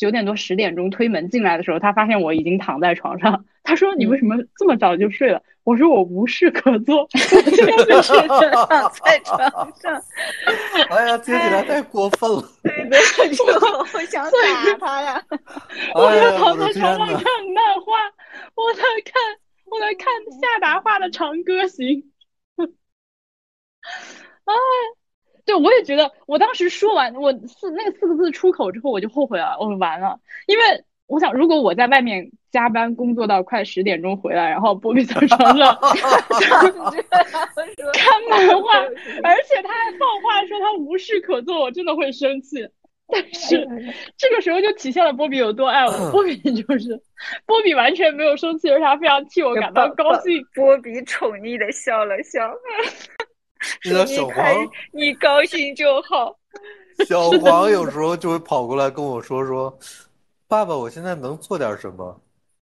[0.00, 3.44] 九点多十点钟推门进来的时候，他发现我已经躺在床上。
[3.62, 10.02] 他说：“你为什么这么早就睡了？”我说：“我无事可做， 就是躺在床上。
[10.88, 12.42] ”哎呀，听起来太过分了！
[13.92, 15.22] 我想打他呀！
[15.94, 16.72] 我哎呀，要躺在！
[16.72, 17.22] 床上看
[17.54, 17.92] 漫画，
[18.56, 19.20] 我在看
[19.66, 20.06] 我在看
[20.40, 21.86] 夏达画的《长歌行》。
[24.46, 24.54] 哎，
[25.50, 30.62] 对，我也觉得，我当时说完我四那个四个字出口之后，我就后悔了，我完了，因为
[31.08, 35.90] 我想，如果我在外面加班工作到快十点钟回来，然后波比在床上看
[38.30, 38.78] 漫画，
[39.24, 42.68] 而且他还放话说他无事可做，我真的会生气。
[43.12, 43.66] 但是
[44.16, 46.10] 这个时候就体现了波比有多爱我。
[46.12, 47.02] 波比就是
[47.44, 50.46] 波比完全没有生气，而且他非常替我感到高兴。
[50.54, 52.48] 波比宠溺的笑了笑，
[53.84, 54.36] 你的小黄，
[54.92, 56.36] 你高兴就好。
[57.06, 59.76] 小黄 有时候就会跑过来跟我说说
[60.48, 62.20] ：“爸爸，我现在能做点什么？”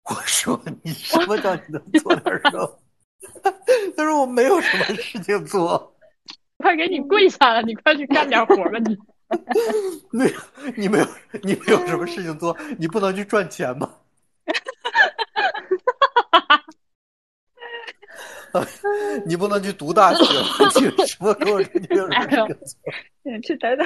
[0.08, 2.80] 我说：“你什么叫你能做点什么？”
[3.96, 5.92] 他说：“我没有什么事情做。
[6.58, 8.96] 快给你跪下了，你快去干点活吧你。
[10.10, 10.40] 没有，
[10.76, 11.06] 你没有，
[11.42, 13.92] 你没有什么事情做，你不能去赚钱吗？
[19.26, 20.70] 你不能去读大学吗？
[20.80, 22.46] 你有什么跟我说你没有什么事情
[23.24, 23.40] 做？
[23.42, 23.84] 去打打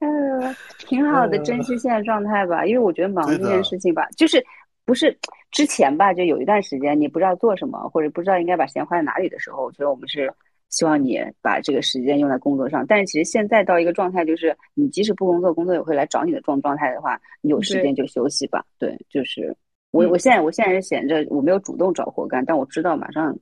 [0.00, 2.66] 呃，挺好的，珍惜现在状态吧。
[2.66, 4.44] 因为我觉得忙这件事情吧，就是
[4.84, 5.16] 不是
[5.52, 10.28] 之前吧，就有一段时间你不知道做什么，或者不知道应该把时间花在哪里的时候，我觉得我们是
[10.70, 12.84] 希望你把这个时间用在工作上。
[12.84, 18.64] 但是其实现在到一个状态，就是你即使不工作，工作也会来找你的这种状态的话，你有时间就休息吧。
[18.80, 19.56] 对，就是
[19.92, 23.38] 我嗯我现在我现在是闲着，我没有主动找活干，但我知道马上，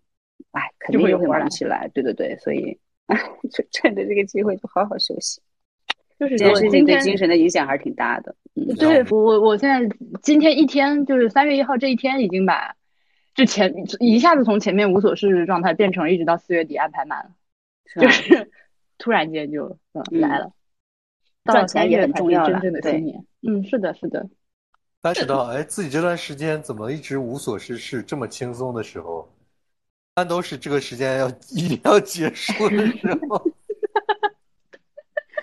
[0.51, 1.89] 哎，肯定就会有活来忙起来。
[1.95, 2.79] 对对对，所以
[3.51, 5.41] 就趁着这个机会就好好休息。
[6.19, 8.37] 就是这件事情对精神的影响还是挺大的。
[8.55, 12.75] 嗯，对我我我现在今天一天就是三月一号这一天已经把
[13.35, 17.31] 就前一下子从前面无所事事状态变成了一直到四月底安排满了，
[17.87, 18.51] 是就 是
[18.99, 20.53] 突然间就嗯嗯来了，
[21.45, 23.25] 赚钱也很重要了真正的对新年。
[23.43, 24.29] 嗯，是的，是的，
[25.03, 33.43] 发觉到，哎，自己这段时间怎么一直无所事事，这么轻松的时候，一般都是这个时间要 一定要结束的时候。